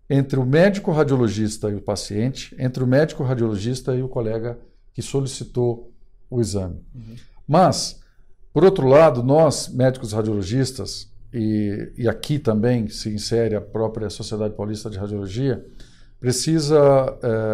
entre 0.08 0.38
o 0.38 0.44
médico 0.44 0.92
radiologista 0.92 1.70
e 1.70 1.74
o 1.74 1.80
paciente, 1.80 2.54
entre 2.58 2.82
o 2.82 2.86
médico 2.86 3.22
radiologista 3.22 3.94
e 3.94 4.02
o 4.02 4.08
colega 4.08 4.58
que 4.94 5.02
solicitou 5.02 5.92
o 6.28 6.40
exame. 6.40 6.80
Uhum. 6.94 7.16
Mas, 7.46 8.00
por 8.52 8.64
outro 8.64 8.86
lado, 8.86 9.22
nós, 9.22 9.68
médicos 9.68 10.12
radiologistas, 10.12 11.10
e, 11.32 11.92
e 11.96 12.08
aqui 12.08 12.38
também 12.38 12.88
se 12.88 13.08
insere 13.08 13.54
a 13.54 13.60
própria 13.60 14.10
Sociedade 14.10 14.54
Paulista 14.54 14.90
de 14.90 14.98
Radiologia, 14.98 15.64
precisa 16.18 16.78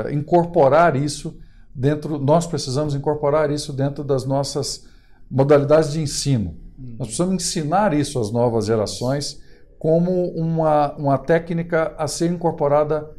é, 0.06 0.12
incorporar 0.12 0.96
isso 0.96 1.38
dentro, 1.74 2.18
nós 2.18 2.46
precisamos 2.46 2.94
incorporar 2.94 3.50
isso 3.50 3.72
dentro 3.72 4.02
das 4.02 4.24
nossas 4.24 4.86
modalidades 5.30 5.92
de 5.92 6.00
ensino. 6.00 6.56
Uhum. 6.78 6.96
Nós 6.98 7.08
precisamos 7.08 7.34
ensinar 7.34 7.92
isso 7.94 8.18
às 8.18 8.30
novas 8.30 8.66
gerações 8.66 9.40
como 9.78 10.30
uma, 10.30 10.94
uma 10.96 11.18
técnica 11.18 11.94
a 11.98 12.08
ser 12.08 12.30
incorporada 12.30 13.10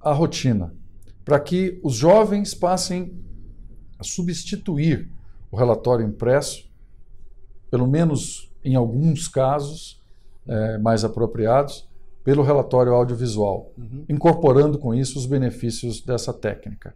à 0.00 0.12
rotina, 0.12 0.72
para 1.24 1.40
que 1.40 1.80
os 1.82 1.94
jovens 1.94 2.54
passem 2.54 3.25
a 3.98 4.04
substituir 4.04 5.08
o 5.50 5.56
relatório 5.56 6.06
impresso, 6.06 6.68
pelo 7.70 7.86
menos 7.86 8.50
em 8.64 8.74
alguns 8.74 9.28
casos 9.28 10.02
é, 10.46 10.78
mais 10.78 11.04
apropriados, 11.04 11.88
pelo 12.24 12.42
relatório 12.42 12.92
audiovisual, 12.92 13.72
uhum. 13.78 14.04
incorporando 14.08 14.78
com 14.78 14.92
isso 14.92 15.16
os 15.16 15.26
benefícios 15.26 16.00
dessa 16.00 16.32
técnica. 16.32 16.92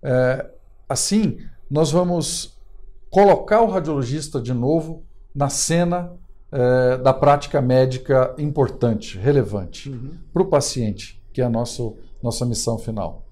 É, 0.00 0.48
assim, 0.88 1.38
nós 1.68 1.90
vamos 1.90 2.56
colocar 3.10 3.60
o 3.60 3.68
radiologista 3.68 4.40
de 4.40 4.54
novo 4.54 5.02
na 5.34 5.48
cena 5.48 6.12
é, 6.52 6.96
da 6.98 7.12
prática 7.12 7.60
médica 7.60 8.34
importante, 8.38 9.18
relevante 9.18 9.90
uhum. 9.90 10.12
para 10.32 10.42
o 10.42 10.46
paciente, 10.46 11.20
que 11.32 11.40
é 11.40 11.44
a 11.44 11.50
nosso, 11.50 11.96
nossa 12.22 12.46
missão 12.46 12.78
final. 12.78 13.26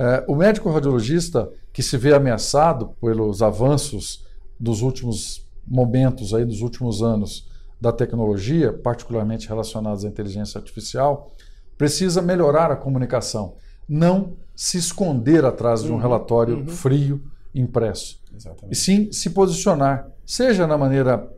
É, 0.00 0.24
o 0.26 0.34
médico 0.34 0.70
radiologista 0.70 1.52
que 1.74 1.82
se 1.82 1.98
vê 1.98 2.14
ameaçado 2.14 2.96
pelos 3.02 3.42
avanços 3.42 4.24
dos 4.58 4.80
últimos 4.80 5.46
momentos, 5.68 6.32
aí, 6.32 6.42
dos 6.42 6.62
últimos 6.62 7.02
anos 7.02 7.50
da 7.78 7.92
tecnologia, 7.92 8.72
particularmente 8.72 9.46
relacionados 9.46 10.02
à 10.02 10.08
inteligência 10.08 10.58
artificial, 10.58 11.30
precisa 11.76 12.22
melhorar 12.22 12.70
a 12.70 12.76
comunicação, 12.76 13.56
não 13.86 14.38
se 14.56 14.78
esconder 14.78 15.44
atrás 15.44 15.82
de 15.82 15.90
um 15.90 15.96
uhum, 15.96 16.00
relatório 16.00 16.56
uhum. 16.60 16.66
frio 16.66 17.22
impresso. 17.54 18.22
Exatamente. 18.34 18.72
E 18.72 18.74
sim 18.74 19.12
se 19.12 19.28
posicionar, 19.28 20.08
seja 20.24 20.66
na 20.66 20.78
maneira 20.78 21.30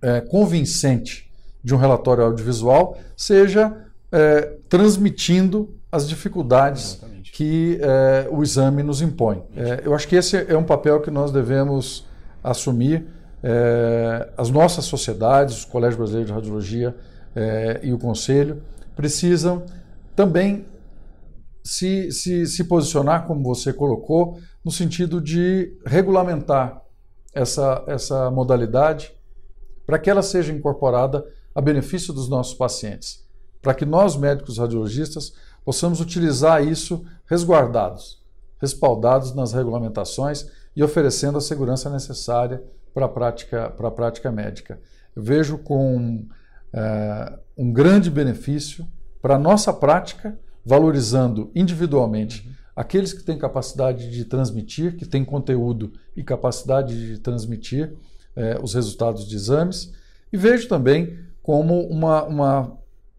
é, 0.00 0.22
convincente 0.22 1.30
de 1.62 1.74
um 1.74 1.78
relatório 1.78 2.24
audiovisual, 2.24 2.96
seja 3.14 3.86
é, 4.10 4.56
transmitindo 4.66 5.77
as 5.90 6.08
dificuldades 6.08 6.96
Exatamente. 6.96 7.32
que 7.32 7.78
é, 7.80 8.28
o 8.30 8.42
exame 8.42 8.82
nos 8.82 9.00
impõe. 9.00 9.42
É, 9.56 9.82
eu 9.84 9.94
acho 9.94 10.06
que 10.06 10.16
esse 10.16 10.36
é 10.36 10.56
um 10.56 10.64
papel 10.64 11.00
que 11.00 11.10
nós 11.10 11.32
devemos 11.32 12.06
assumir. 12.42 13.06
É, 13.42 14.30
as 14.36 14.50
nossas 14.50 14.84
sociedades, 14.84 15.64
o 15.64 15.68
Colégio 15.68 15.98
Brasileiro 15.98 16.26
de 16.26 16.32
Radiologia 16.32 16.94
e 17.84 17.92
o 17.92 17.98
Conselho 17.98 18.60
precisam 18.96 19.64
também 20.16 20.66
se, 21.62 22.10
se, 22.10 22.46
se 22.46 22.64
posicionar, 22.64 23.26
como 23.28 23.44
você 23.44 23.72
colocou, 23.72 24.40
no 24.64 24.72
sentido 24.72 25.20
de 25.20 25.78
regulamentar 25.86 26.82
essa, 27.32 27.84
essa 27.86 28.30
modalidade 28.30 29.12
para 29.86 29.98
que 29.98 30.10
ela 30.10 30.22
seja 30.22 30.52
incorporada 30.52 31.24
a 31.54 31.60
benefício 31.60 32.12
dos 32.12 32.28
nossos 32.28 32.54
pacientes, 32.54 33.24
para 33.62 33.74
que 33.74 33.86
nós, 33.86 34.16
médicos 34.16 34.58
radiologistas, 34.58 35.32
possamos 35.68 36.00
utilizar 36.00 36.66
isso 36.66 37.04
resguardados, 37.26 38.22
respaldados 38.58 39.34
nas 39.34 39.52
regulamentações 39.52 40.46
e 40.74 40.82
oferecendo 40.82 41.36
a 41.36 41.42
segurança 41.42 41.90
necessária 41.90 42.62
para 42.94 43.04
a 43.04 43.08
prática, 43.10 43.68
para 43.68 43.88
a 43.88 43.90
prática 43.90 44.32
médica. 44.32 44.80
Eu 45.14 45.22
vejo 45.22 45.58
com 45.58 46.26
é, 46.72 47.38
um 47.54 47.70
grande 47.70 48.10
benefício 48.10 48.88
para 49.20 49.34
a 49.34 49.38
nossa 49.38 49.70
prática 49.70 50.38
valorizando 50.64 51.50
individualmente 51.54 52.48
uhum. 52.48 52.54
aqueles 52.74 53.12
que 53.12 53.22
têm 53.22 53.36
capacidade 53.36 54.10
de 54.10 54.24
transmitir, 54.24 54.96
que 54.96 55.04
têm 55.04 55.22
conteúdo 55.22 55.92
e 56.16 56.24
capacidade 56.24 57.08
de 57.08 57.18
transmitir 57.18 57.94
eh, 58.34 58.58
os 58.62 58.72
resultados 58.72 59.28
de 59.28 59.36
exames, 59.36 59.92
e 60.32 60.36
vejo 60.38 60.66
também 60.66 61.18
como 61.42 61.86
uma, 61.88 62.24
uma 62.24 62.78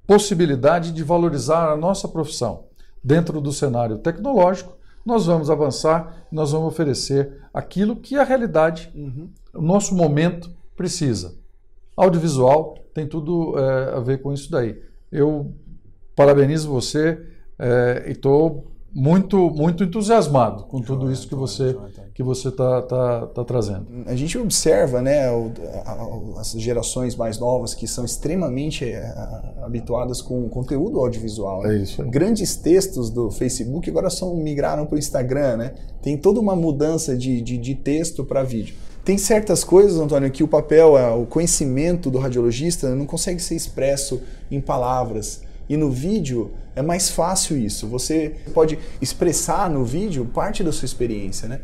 possibilidade 0.10 0.92
de 0.92 1.04
valorizar 1.04 1.72
a 1.72 1.78
nossa 1.78 2.08
profissão. 2.08 2.64
Dentro 3.04 3.40
do 3.40 3.54
cenário 3.54 4.00
tecnológico, 4.00 4.76
nós 5.06 5.28
vamos 5.28 5.52
avançar, 5.52 6.26
nós 6.32 6.52
vamos 6.52 6.70
oferecer 6.70 7.44
aquilo 7.54 7.96
que 7.96 8.16
a 8.16 8.24
realidade, 8.24 8.92
uhum. 8.96 9.30
o 9.54 9.62
nosso 9.62 9.94
momento 9.94 10.50
precisa. 10.76 11.36
Audiovisual 11.96 12.76
tem 12.92 13.06
tudo 13.06 13.54
é, 13.56 13.98
a 13.98 14.00
ver 14.00 14.20
com 14.20 14.34
isso 14.34 14.50
daí. 14.50 14.82
Eu 15.12 15.54
parabenizo 16.16 16.72
você 16.72 17.24
é, 17.60 18.06
e 18.08 18.14
estou 18.14 18.66
muito 18.94 19.50
muito 19.52 19.84
entusiasmado 19.84 20.64
com 20.64 20.82
tudo 20.82 21.12
isso 21.12 21.28
que 21.28 21.36
você 21.36 21.76
que 22.14 22.24
você 22.24 22.50
está 22.50 22.82
tá, 22.82 23.28
tá 23.28 23.46
trazendo. 23.46 23.86
A 24.06 24.14
gente 24.14 24.38
observa, 24.38 25.02
né, 25.02 25.32
o, 25.32 25.54
a, 25.86 26.42
as 26.42 26.52
gerações 26.52 27.16
mais 27.16 27.40
novas 27.40 27.74
que 27.74 27.88
são 27.88 28.04
extremamente 28.04 28.84
é, 28.84 29.14
habituadas 29.64 30.22
com 30.22 30.50
conteúdo 30.50 31.00
audiovisual. 31.00 31.64
Né? 31.64 31.76
É 31.76 31.78
isso. 31.84 32.02
Aí. 32.02 32.10
Grandes 32.10 32.58
textos 32.58 33.10
do 33.10 33.32
Facebook 33.32 33.90
agora 33.90 34.10
são 34.10 34.36
migraram 34.36 34.86
para 34.86 34.96
o 34.96 35.00
Instagram, 35.00 35.58
né? 35.58 35.74
Tem 36.02 36.18
toda 36.18 36.42
uma 36.42 36.58
mudança 36.58 37.16
de, 37.16 37.42
de, 37.42 37.58
de 37.58 37.76
texto 37.76 38.26
para 38.26 38.44
vídeo. 38.44 38.76
Tem 39.06 39.18
certas 39.18 39.64
coisas, 39.64 39.98
Antônio, 39.98 40.30
que 40.30 40.44
o 40.44 40.48
papel, 40.48 40.96
o 41.20 41.26
conhecimento 41.26 42.12
do 42.12 42.18
radiologista 42.18 42.94
não 42.94 43.06
consegue 43.06 43.42
ser 43.42 43.56
expresso 43.56 44.22
em 44.52 44.60
palavras. 44.60 45.42
E 45.70 45.78
no 45.78 45.92
vídeo 45.92 46.52
é 46.76 46.82
mais 46.82 47.10
fácil 47.10 47.56
isso. 47.56 47.88
Você 47.88 48.34
pode 48.54 48.80
expressar 49.00 49.70
no 49.70 49.86
vídeo 49.86 50.26
parte 50.26 50.64
da 50.64 50.72
sua 50.72 50.88
experiência, 50.88 51.48
né? 51.48 51.62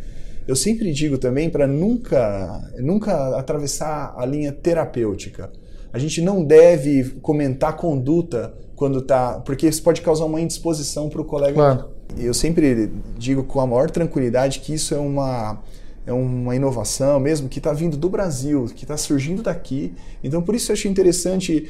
Eu 0.48 0.56
sempre 0.56 0.94
digo 0.94 1.18
também 1.18 1.50
para 1.50 1.66
nunca, 1.66 2.72
nunca 2.78 3.36
atravessar 3.36 4.14
a 4.16 4.24
linha 4.26 4.52
terapêutica. 4.52 5.52
A 5.92 5.98
gente 5.98 6.22
não 6.22 6.44
deve 6.44 7.04
comentar 7.22 7.76
conduta 7.76 8.54
quando 8.76 9.02
tá, 9.02 9.40
porque 9.40 9.68
isso 9.68 9.82
pode 9.82 10.02
causar 10.02 10.26
uma 10.26 10.40
indisposição 10.40 11.10
para 11.10 11.22
o 11.22 11.26
colega. 11.26 11.54
Claro. 11.54 11.90
Eu 12.16 12.34
sempre 12.34 12.92
digo 13.18 13.44
com 13.44 13.60
a 13.60 13.66
maior 13.66 13.90
tranquilidade 13.90 14.60
que 14.60 14.74
isso 14.74 14.94
é 14.94 15.00
uma 15.00 15.64
é 16.06 16.14
uma 16.14 16.56
inovação 16.56 17.20
mesmo 17.20 17.50
que 17.50 17.58
está 17.60 17.74
vindo 17.74 17.98
do 17.98 18.10
Brasil, 18.10 18.66
que 18.76 18.84
está 18.84 18.96
surgindo 18.96 19.42
daqui. 19.42 19.94
Então, 20.24 20.42
por 20.42 20.56
isso 20.56 20.72
eu 20.72 20.74
achei 20.74 20.90
interessante 20.90 21.68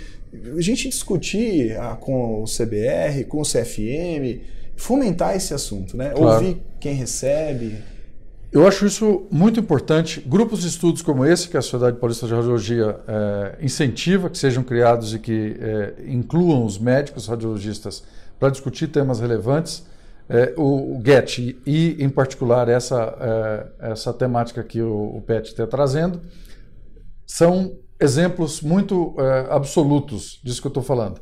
a 0.56 0.62
gente 0.62 0.89
discutir 0.89 1.78
ah, 1.80 1.95
com 1.95 2.43
o 2.43 2.45
CBR, 2.45 3.24
com 3.26 3.39
o 3.39 3.43
CFM, 3.43 4.41
fomentar 4.76 5.36
esse 5.36 5.54
assunto, 5.54 5.95
né? 5.95 6.10
Claro. 6.10 6.45
Ouvir 6.45 6.62
quem 6.80 6.93
recebe. 6.93 7.76
Eu 8.52 8.67
acho 8.67 8.86
isso 8.86 9.24
muito 9.32 9.60
importante. 9.60 10.21
Grupos 10.26 10.62
de 10.62 10.67
estudos 10.67 11.02
como 11.02 11.26
esse, 11.26 11.50
que 11.50 11.58
a 11.58 11.62
Sociedade 11.62 11.98
Paulista 11.98 12.28
de 12.28 12.34
Radiologia 12.34 13.00
é, 13.08 13.56
incentiva 13.62 14.30
que 14.30 14.38
sejam 14.38 14.63
criados 14.63 15.13
e 15.13 15.19
que 15.19 15.58
é, 15.60 15.93
incluam 16.08 16.65
os 16.65 16.78
médicos 16.78 17.28
radiologistas 17.28 18.04
para 18.39 18.50
discutir 18.50 18.88
temas 18.88 19.19
relevantes 19.19 19.84
é, 20.30 20.54
o, 20.58 20.98
o 20.98 21.04
e, 21.66 22.04
em 22.04 22.10
particular, 22.10 22.68
essa, 22.68 23.18
é, 23.80 23.92
essa 23.92 24.14
temática 24.14 24.64
que 24.64 24.82
o, 24.82 25.18
o 25.18 25.22
PET 25.22 25.50
está 25.50 25.68
trazendo, 25.68 26.22
são 27.26 27.78
exemplos 28.00 28.62
muito 28.62 29.16
é, 29.20 29.48
absolutos 29.50 30.40
disso 30.44 30.62
que 30.62 30.68
eu 30.68 30.70
estou 30.70 30.84
falando. 30.84 31.22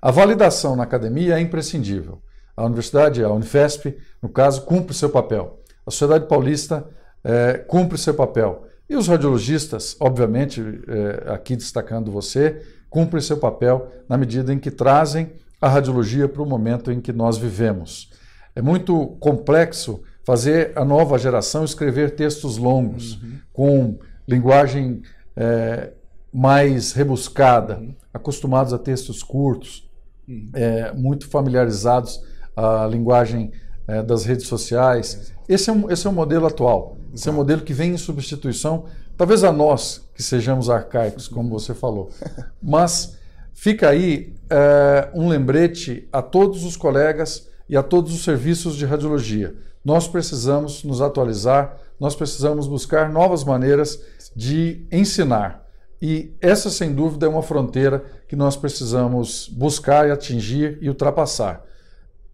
A 0.00 0.10
validação 0.10 0.76
na 0.76 0.82
academia 0.82 1.38
é 1.38 1.40
imprescindível. 1.40 2.22
A 2.56 2.64
universidade, 2.64 3.24
a 3.24 3.30
Unifesp, 3.30 3.96
no 4.22 4.28
caso, 4.28 4.62
cumpre 4.62 4.94
seu 4.94 5.10
papel. 5.10 5.60
A 5.86 5.90
Sociedade 5.90 6.26
Paulista 6.26 6.86
é, 7.22 7.54
cumpre 7.54 7.98
seu 7.98 8.14
papel. 8.14 8.66
E 8.88 8.96
os 8.96 9.08
radiologistas, 9.08 9.96
obviamente, 9.98 10.60
é, 10.60 11.32
aqui 11.32 11.56
destacando 11.56 12.12
você, 12.12 12.62
cumprem 12.90 13.20
seu 13.20 13.38
papel 13.38 13.90
na 14.08 14.16
medida 14.16 14.52
em 14.52 14.58
que 14.58 14.70
trazem 14.70 15.32
a 15.60 15.68
radiologia 15.68 16.28
para 16.28 16.42
o 16.42 16.46
momento 16.46 16.92
em 16.92 17.00
que 17.00 17.12
nós 17.12 17.38
vivemos. 17.38 18.10
É 18.54 18.62
muito 18.62 19.16
complexo 19.20 20.02
fazer 20.24 20.72
a 20.74 20.84
nova 20.84 21.18
geração 21.18 21.64
escrever 21.64 22.14
textos 22.14 22.56
longos, 22.56 23.20
uhum. 23.22 23.38
com 23.52 23.98
linguagem 24.26 25.02
é, 25.36 25.92
mais 26.32 26.92
rebuscada, 26.92 27.76
uhum. 27.76 27.94
acostumados 28.12 28.72
a 28.72 28.78
textos 28.78 29.22
curtos, 29.22 29.88
uhum. 30.26 30.50
é, 30.54 30.92
muito 30.92 31.28
familiarizados 31.28 32.22
à 32.56 32.86
linguagem 32.86 33.52
é, 33.86 34.02
das 34.02 34.24
redes 34.24 34.46
sociais. 34.46 35.32
Esse 35.48 35.68
é, 35.68 35.72
um, 35.72 35.90
esse 35.90 36.06
é 36.06 36.10
um 36.10 36.14
modelo 36.14 36.46
atual. 36.46 36.96
Esse 37.14 37.28
é 37.28 37.32
um 37.32 37.36
modelo 37.36 37.62
que 37.62 37.72
vem 37.72 37.92
em 37.92 37.96
substituição, 37.96 38.86
talvez 39.16 39.44
a 39.44 39.52
nós 39.52 40.08
que 40.14 40.22
sejamos 40.22 40.70
arcaicos, 40.70 41.28
como 41.28 41.50
você 41.50 41.74
falou. 41.74 42.10
Mas 42.62 43.16
fica 43.52 43.90
aí 43.90 44.32
é, 44.48 45.10
um 45.14 45.28
lembrete 45.28 46.08
a 46.12 46.22
todos 46.22 46.64
os 46.64 46.76
colegas 46.76 47.48
e 47.68 47.76
a 47.76 47.82
todos 47.82 48.14
os 48.14 48.24
serviços 48.24 48.76
de 48.76 48.84
radiologia. 48.84 49.54
Nós 49.84 50.08
precisamos 50.08 50.82
nos 50.84 51.00
atualizar, 51.00 51.76
nós 51.98 52.14
precisamos 52.14 52.66
buscar 52.66 53.10
novas 53.10 53.44
maneiras 53.44 54.00
de 54.34 54.86
ensinar. 54.90 55.64
E 56.00 56.34
essa, 56.40 56.70
sem 56.70 56.94
dúvida, 56.94 57.26
é 57.26 57.28
uma 57.28 57.42
fronteira 57.42 58.04
que 58.28 58.36
nós 58.36 58.56
precisamos 58.56 59.48
buscar 59.48 60.08
e 60.08 60.10
atingir 60.10 60.78
e 60.80 60.88
ultrapassar. 60.88 61.64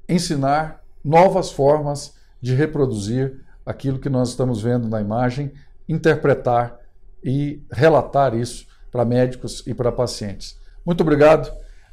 Ensinar 0.09 0.83
novas 1.05 1.51
formas 1.51 2.15
de 2.41 2.55
reproduzir 2.55 3.45
aquilo 3.65 3.99
que 3.99 4.09
nós 4.09 4.31
estamos 4.31 4.63
vendo 4.63 4.89
na 4.89 5.01
imagem, 5.01 5.53
interpretar 5.89 6.79
e 7.23 7.63
relatar 7.71 8.35
isso 8.35 8.67
para 8.91 9.05
médicos 9.05 9.63
e 9.67 9.75
para 9.75 9.93
pacientes. 9.93 10.59
Muito 10.85 11.03
obrigado 11.03 11.53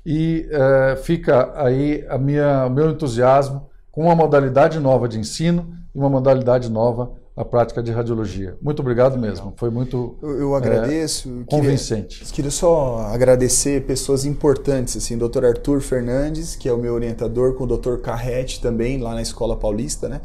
e 0.10 0.48
uh, 0.54 0.96
fica 1.04 1.52
aí 1.62 2.06
a 2.08 2.18
minha, 2.18 2.66
o 2.66 2.70
meu 2.70 2.92
entusiasmo 2.92 3.68
com 3.92 4.04
uma 4.04 4.16
modalidade 4.16 4.80
nova 4.80 5.06
de 5.06 5.20
ensino 5.20 5.76
e 5.94 5.98
uma 5.98 6.10
modalidade 6.10 6.72
nova 6.72 7.12
a 7.36 7.44
prática 7.44 7.84
de 7.84 7.92
radiologia. 7.92 8.58
Muito 8.62 8.80
obrigado 8.80 9.18
mesmo. 9.18 9.54
Foi 9.58 9.70
muito 9.70 10.18
eu, 10.24 10.40
eu 10.40 10.56
agradeço. 10.56 11.42
É, 11.42 11.44
convincente. 11.52 12.20
Queria, 12.20 12.34
queria, 12.34 12.52
só 12.52 13.00
agradecer 13.14 13.86
pessoas 13.86 14.24
importantes, 14.24 14.96
assim, 14.96 15.18
Dr. 15.18 15.44
Arthur 15.44 15.82
Fernandes, 15.82 16.56
que 16.56 16.70
é 16.70 16.74
o 16.74 16.78
meu 16.78 16.94
orientador, 16.94 17.56
com 17.56 17.66
o 17.66 17.78
Dr. 17.78 17.98
Carrete 17.98 18.62
também, 18.62 19.00
lá 19.00 19.14
na 19.14 19.22
Escola 19.22 19.58
Paulista, 19.58 20.08
né? 20.08 20.22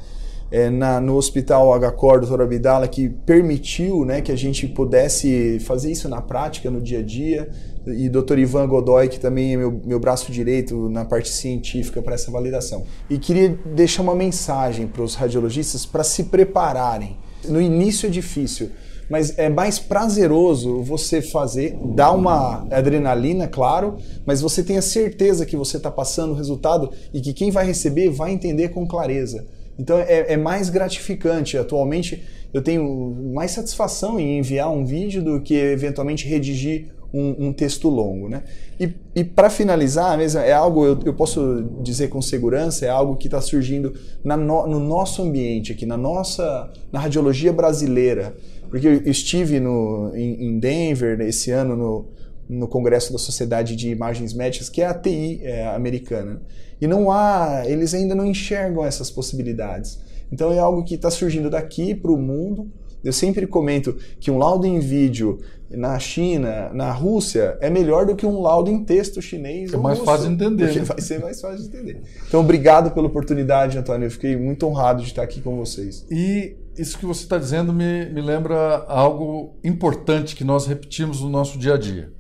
É, 0.53 0.69
na, 0.69 1.01
no 1.01 1.17
Hospital 1.17 1.73
HCOR, 1.81 2.21
Dr. 2.21 2.43
Abdala, 2.43 2.87
que 2.87 3.09
permitiu 3.09 4.05
né, 4.05 4.21
que 4.21 4.31
a 4.31 4.37
gente 4.37 4.69
pudesse 4.69 5.59
fazer 5.61 5.91
isso 5.91 6.11
na 6.11 6.21
prática, 6.21 6.71
no 6.71 6.79
dia 6.79 6.99
a 6.99 7.03
dia 7.03 7.49
e 7.87 8.09
Dr. 8.09 8.38
Ivan 8.38 8.69
Godoy, 8.69 9.09
que 9.09 9.19
também 9.19 9.55
é 9.55 9.57
meu, 9.57 9.81
meu 9.85 9.99
braço 9.99 10.31
direito 10.31 10.88
na 10.88 11.05
parte 11.05 11.29
científica 11.29 12.01
para 12.01 12.15
essa 12.15 12.31
validação. 12.31 12.85
E 13.11 13.19
queria 13.19 13.59
deixar 13.75 14.03
uma 14.03 14.15
mensagem 14.15 14.87
para 14.87 15.03
os 15.03 15.15
radiologistas 15.15 15.85
para 15.85 16.05
se 16.05 16.25
prepararem. 16.25 17.17
No 17.49 17.61
início 17.61 18.07
é 18.07 18.11
difícil, 18.11 18.71
mas 19.11 19.37
é 19.37 19.49
mais 19.49 19.79
prazeroso 19.79 20.83
você 20.83 21.21
fazer, 21.21 21.77
dá 21.95 22.12
uma 22.12 22.67
adrenalina, 22.71 23.49
claro, 23.49 23.97
mas 24.25 24.41
você 24.41 24.62
tem 24.62 24.79
a 24.79 24.83
certeza 24.83 25.45
que 25.45 25.57
você 25.57 25.77
está 25.77 25.91
passando 25.91 26.33
o 26.33 26.37
resultado 26.37 26.91
e 27.12 27.21
que 27.21 27.33
quem 27.33 27.51
vai 27.51 27.67
receber 27.67 28.11
vai 28.11 28.33
entender 28.33 28.69
com 28.69 28.87
clareza. 28.87 29.45
Então 29.78 29.98
é, 29.98 30.32
é 30.32 30.37
mais 30.37 30.70
gratificante. 30.70 31.56
Atualmente 31.56 32.22
eu 32.52 32.62
tenho 32.62 33.32
mais 33.35 33.52
satisfação 33.52 34.20
em 34.20 34.38
enviar 34.38 34.70
um 34.70 34.85
vídeo 34.85 35.22
do 35.22 35.40
que 35.40 35.54
eventualmente 35.54 36.26
redigir 36.28 36.92
um, 37.12 37.48
um 37.48 37.52
texto 37.52 37.88
longo. 37.88 38.28
Né? 38.28 38.42
E, 38.80 38.92
e 39.14 39.24
para 39.24 39.50
finalizar, 39.50 40.16
mesmo, 40.16 40.40
é 40.40 40.52
algo, 40.52 40.85
eu, 40.85 40.98
eu, 41.04 41.14
posso 41.14 41.64
dizer 41.82 42.08
com 42.08 42.22
segurança, 42.22 42.87
é 42.87 42.88
algo 42.88 43.16
que 43.16 43.26
está 43.26 43.40
surgindo 43.40 43.92
na 44.24 44.37
no, 44.37 44.66
no, 44.66 44.80
nosso 44.80 45.22
ambiente 45.22 45.72
aqui, 45.72 45.85
na 45.85 45.96
nossa, 45.96 46.70
na 46.90 46.98
radiologia 46.98 47.52
brasileira. 47.52 48.35
Porque 48.70 48.87
eu 48.87 49.02
estive 49.04 49.61
no, 49.61 50.11
em, 50.14 50.46
em 50.46 50.58
Denver 50.58 51.20
esse 51.20 51.50
ano 51.50 51.76
no, 51.76 52.06
no 52.48 52.68
Congresso 52.68 53.12
da 53.12 53.18
Sociedade 53.18 53.76
de 53.76 53.90
Imagens 53.90 54.33
Médicas, 54.35 54.68
que 54.68 54.83
é 54.83 54.87
a 54.87 54.94
TI 54.94 55.40
é, 55.42 55.66
americana. 55.68 56.42
E 56.81 56.87
não 56.87 57.11
há, 57.11 57.62
eles 57.66 57.94
ainda 57.94 58.14
não 58.14 58.26
enxergam 58.26 58.85
essas 58.85 59.11
possibilidades. 59.11 60.00
Então 60.31 60.52
é 60.52 60.59
algo 60.59 60.83
que 60.85 60.94
está 60.94 61.11
surgindo 61.11 61.48
daqui 61.50 61.94
para 61.94 62.11
o 62.11 62.16
mundo, 62.16 62.70
eu 63.05 63.12
sempre 63.12 63.46
comento 63.46 63.96
que 64.20 64.31
um 64.31 64.38
laudo 64.38 64.66
em 64.66 64.78
vídeo 64.78 65.40
na 65.70 65.98
China, 65.98 66.70
na 66.72 66.92
Rússia, 66.92 67.57
é 67.61 67.68
melhor 67.68 68.07
do 68.07 68.14
que 68.14 68.24
um 68.24 68.40
laudo 68.40 68.70
em 68.70 68.85
texto 68.85 69.20
chinês. 69.20 69.72
É 69.72 69.76
mais 69.76 69.98
russo, 69.98 70.11
fácil 70.11 70.28
de 70.28 70.35
entender. 70.35 70.64
Porque 70.66 70.78
né? 70.81 70.85
vai 70.85 71.00
ser 71.00 71.20
mais 71.20 71.40
fácil 71.40 71.59
de 71.59 71.76
entender. 71.76 72.02
Então, 72.28 72.40
obrigado 72.40 72.90
pela 72.92 73.07
oportunidade, 73.07 73.76
Antônio. 73.76 74.07
Eu 74.07 74.11
fiquei 74.11 74.37
muito 74.37 74.66
honrado 74.66 75.02
de 75.02 75.09
estar 75.09 75.22
aqui 75.22 75.40
com 75.40 75.57
vocês. 75.57 76.07
E 76.11 76.55
isso 76.76 76.98
que 76.98 77.07
você 77.07 77.22
está 77.22 77.38
dizendo 77.38 77.72
me, 77.72 78.07
me 78.07 78.20
lembra 78.20 78.85
algo 78.87 79.55
importante 79.64 80.37
que 80.37 80.44
nós 80.44 80.66
repetimos 80.66 81.20
no 81.20 81.28
nosso 81.28 81.59
dia 81.59 81.74
a 81.74 81.78
dia. 81.78 82.12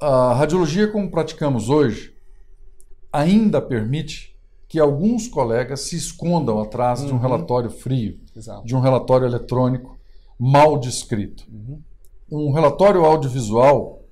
A 0.00 0.34
radiologia, 0.34 0.88
como 0.90 1.10
praticamos 1.10 1.68
hoje, 1.68 2.14
ainda 3.12 3.60
permite 3.60 4.36
que 4.66 4.78
alguns 4.78 5.28
colegas 5.28 5.80
se 5.80 5.96
escondam 5.96 6.60
atrás 6.60 7.00
uhum. 7.00 7.06
de 7.06 7.12
um 7.12 7.16
uhum. 7.16 7.22
relatório 7.22 7.70
frio, 7.70 8.20
Exato. 8.34 8.64
de 8.64 8.74
um 8.74 8.80
relatório 8.80 9.26
eletrônico 9.26 9.98
mal 10.38 10.78
descrito. 10.78 11.44
Uhum. 11.52 11.82
Um 12.30 12.52
relatório 12.52 13.04
audiovisual 13.04 14.04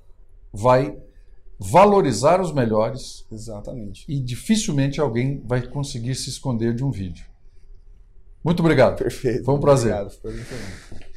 vai 0.52 0.98
valorizar 1.58 2.40
os 2.40 2.52
melhores. 2.52 3.24
Exatamente. 3.30 4.04
E 4.08 4.20
dificilmente 4.20 5.00
alguém 5.00 5.40
vai 5.44 5.66
conseguir 5.66 6.14
se 6.14 6.28
esconder 6.28 6.74
de 6.74 6.84
um 6.84 6.90
vídeo. 6.90 7.24
Muito 8.44 8.60
obrigado. 8.60 8.98
Perfeito. 8.98 9.44
Foi 9.44 9.54
um 9.54 9.60
prazer. 9.60 9.92
Obrigado. 9.92 10.20
Foi 10.20 10.32
muito 10.32 10.50
bom. 10.50 11.07